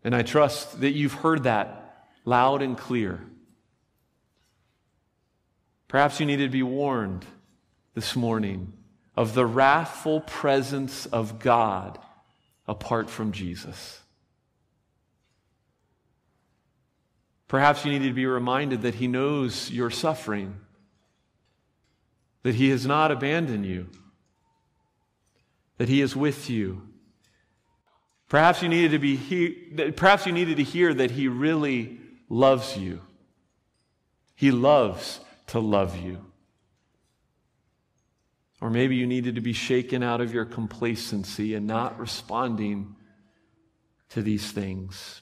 And 0.02 0.12
I 0.12 0.22
trust 0.22 0.80
that 0.80 0.90
you've 0.90 1.12
heard 1.12 1.44
that 1.44 2.08
loud 2.24 2.62
and 2.62 2.76
clear. 2.76 3.20
Perhaps 5.86 6.18
you 6.18 6.26
needed 6.26 6.46
to 6.46 6.50
be 6.50 6.64
warned 6.64 7.24
this 7.94 8.16
morning 8.16 8.72
of 9.16 9.34
the 9.34 9.46
wrathful 9.46 10.20
presence 10.20 11.06
of 11.06 11.38
God 11.38 12.00
apart 12.66 13.10
from 13.10 13.32
Jesus. 13.32 14.00
Perhaps 17.48 17.84
you 17.84 17.92
need 17.92 18.06
to 18.08 18.12
be 18.12 18.26
reminded 18.26 18.82
that 18.82 18.96
He 18.96 19.06
knows 19.06 19.70
your 19.70 19.90
suffering, 19.90 20.58
that 22.42 22.54
He 22.54 22.70
has 22.70 22.86
not 22.86 23.10
abandoned 23.10 23.66
you, 23.66 23.88
that 25.78 25.88
He 25.88 26.00
is 26.00 26.16
with 26.16 26.48
you. 26.48 26.82
Perhaps 28.28 28.62
you 28.62 28.68
needed 28.68 28.92
to 28.92 28.98
be 28.98 29.16
he- 29.16 29.92
perhaps 29.94 30.26
you 30.26 30.32
needed 30.32 30.56
to 30.56 30.64
hear 30.64 30.92
that 30.94 31.12
He 31.12 31.28
really 31.28 32.00
loves 32.28 32.76
you. 32.76 33.00
He 34.34 34.50
loves 34.50 35.20
to 35.48 35.60
love 35.60 35.96
you. 35.96 36.24
Or 38.64 38.70
maybe 38.70 38.96
you 38.96 39.06
needed 39.06 39.34
to 39.34 39.42
be 39.42 39.52
shaken 39.52 40.02
out 40.02 40.22
of 40.22 40.32
your 40.32 40.46
complacency 40.46 41.54
and 41.54 41.66
not 41.66 42.00
responding 42.00 42.96
to 44.08 44.22
these 44.22 44.50
things. 44.52 45.20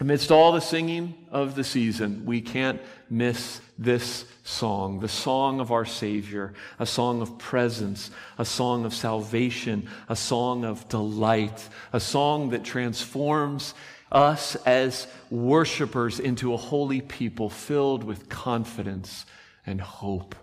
Amidst 0.00 0.32
all 0.32 0.50
the 0.50 0.60
singing 0.60 1.14
of 1.30 1.54
the 1.54 1.62
season, 1.62 2.24
we 2.26 2.40
can't 2.40 2.80
miss 3.08 3.60
this 3.78 4.24
song, 4.42 4.98
the 4.98 5.08
song 5.08 5.60
of 5.60 5.70
our 5.70 5.84
Savior, 5.84 6.52
a 6.80 6.84
song 6.84 7.22
of 7.22 7.38
presence, 7.38 8.10
a 8.38 8.44
song 8.44 8.84
of 8.84 8.92
salvation, 8.92 9.88
a 10.08 10.16
song 10.16 10.64
of 10.64 10.88
delight, 10.88 11.68
a 11.92 12.00
song 12.00 12.50
that 12.50 12.64
transforms 12.64 13.72
us 14.10 14.56
as 14.66 15.06
worshipers 15.30 16.18
into 16.18 16.52
a 16.52 16.56
holy 16.56 17.02
people 17.02 17.50
filled 17.50 18.02
with 18.02 18.28
confidence 18.28 19.26
and 19.64 19.80
hope. 19.80 20.34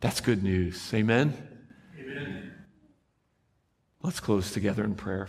That's 0.00 0.22
good 0.22 0.42
news. 0.42 0.92
Amen? 0.94 1.36
Amen. 1.98 2.52
Let's 4.02 4.18
close 4.18 4.50
together 4.50 4.82
in 4.82 4.94
prayer. 4.94 5.28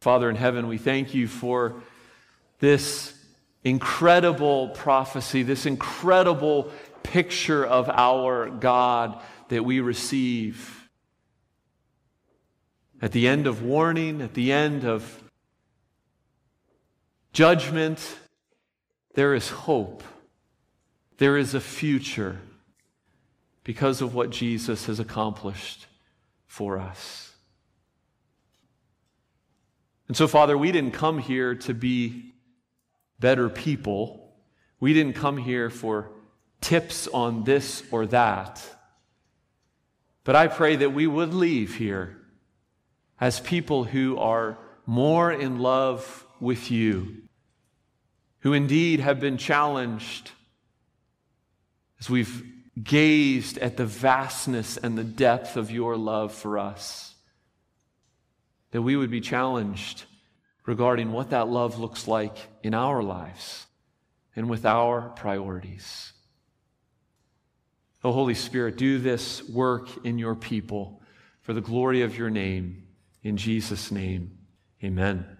Father 0.00 0.28
in 0.28 0.36
heaven, 0.36 0.68
we 0.68 0.76
thank 0.76 1.14
you 1.14 1.26
for 1.26 1.82
this 2.58 3.14
incredible 3.64 4.68
prophecy, 4.68 5.42
this 5.42 5.64
incredible 5.64 6.70
picture 7.02 7.64
of 7.64 7.88
our 7.88 8.50
God 8.50 9.20
that 9.48 9.64
we 9.64 9.80
receive. 9.80 10.88
At 13.00 13.12
the 13.12 13.26
end 13.26 13.46
of 13.46 13.62
warning, 13.62 14.20
at 14.20 14.34
the 14.34 14.52
end 14.52 14.84
of 14.84 15.22
judgment, 17.32 18.18
there 19.14 19.34
is 19.34 19.48
hope. 19.48 20.02
There 21.16 21.36
is 21.36 21.54
a 21.54 21.60
future 21.60 22.38
because 23.68 24.00
of 24.00 24.14
what 24.14 24.30
Jesus 24.30 24.86
has 24.86 24.98
accomplished 24.98 25.88
for 26.46 26.78
us. 26.78 27.34
And 30.08 30.16
so, 30.16 30.26
Father, 30.26 30.56
we 30.56 30.72
didn't 30.72 30.92
come 30.92 31.18
here 31.18 31.54
to 31.54 31.74
be 31.74 32.32
better 33.20 33.50
people. 33.50 34.32
We 34.80 34.94
didn't 34.94 35.16
come 35.16 35.36
here 35.36 35.68
for 35.68 36.08
tips 36.62 37.08
on 37.08 37.44
this 37.44 37.82
or 37.90 38.06
that. 38.06 38.64
But 40.24 40.34
I 40.34 40.46
pray 40.46 40.76
that 40.76 40.94
we 40.94 41.06
would 41.06 41.34
leave 41.34 41.74
here 41.74 42.16
as 43.20 43.38
people 43.38 43.84
who 43.84 44.16
are 44.16 44.56
more 44.86 45.30
in 45.30 45.58
love 45.58 46.24
with 46.40 46.70
you, 46.70 47.18
who 48.38 48.54
indeed 48.54 49.00
have 49.00 49.20
been 49.20 49.36
challenged 49.36 50.30
as 52.00 52.08
we've 52.08 52.42
gazed 52.82 53.58
at 53.58 53.76
the 53.76 53.86
vastness 53.86 54.76
and 54.76 54.96
the 54.96 55.04
depth 55.04 55.56
of 55.56 55.70
your 55.70 55.96
love 55.96 56.32
for 56.34 56.58
us, 56.58 57.14
that 58.70 58.82
we 58.82 58.96
would 58.96 59.10
be 59.10 59.20
challenged 59.20 60.04
regarding 60.66 61.12
what 61.12 61.30
that 61.30 61.48
love 61.48 61.78
looks 61.78 62.06
like 62.06 62.36
in 62.62 62.74
our 62.74 63.02
lives 63.02 63.66
and 64.36 64.50
with 64.50 64.66
our 64.66 65.08
priorities. 65.10 66.12
Oh, 68.04 68.12
Holy 68.12 68.34
Spirit, 68.34 68.76
do 68.76 68.98
this 68.98 69.48
work 69.48 70.04
in 70.04 70.18
your 70.18 70.34
people 70.34 71.02
for 71.40 71.52
the 71.52 71.60
glory 71.60 72.02
of 72.02 72.16
your 72.16 72.30
name. 72.30 72.86
In 73.22 73.36
Jesus' 73.36 73.90
name, 73.90 74.38
amen. 74.84 75.37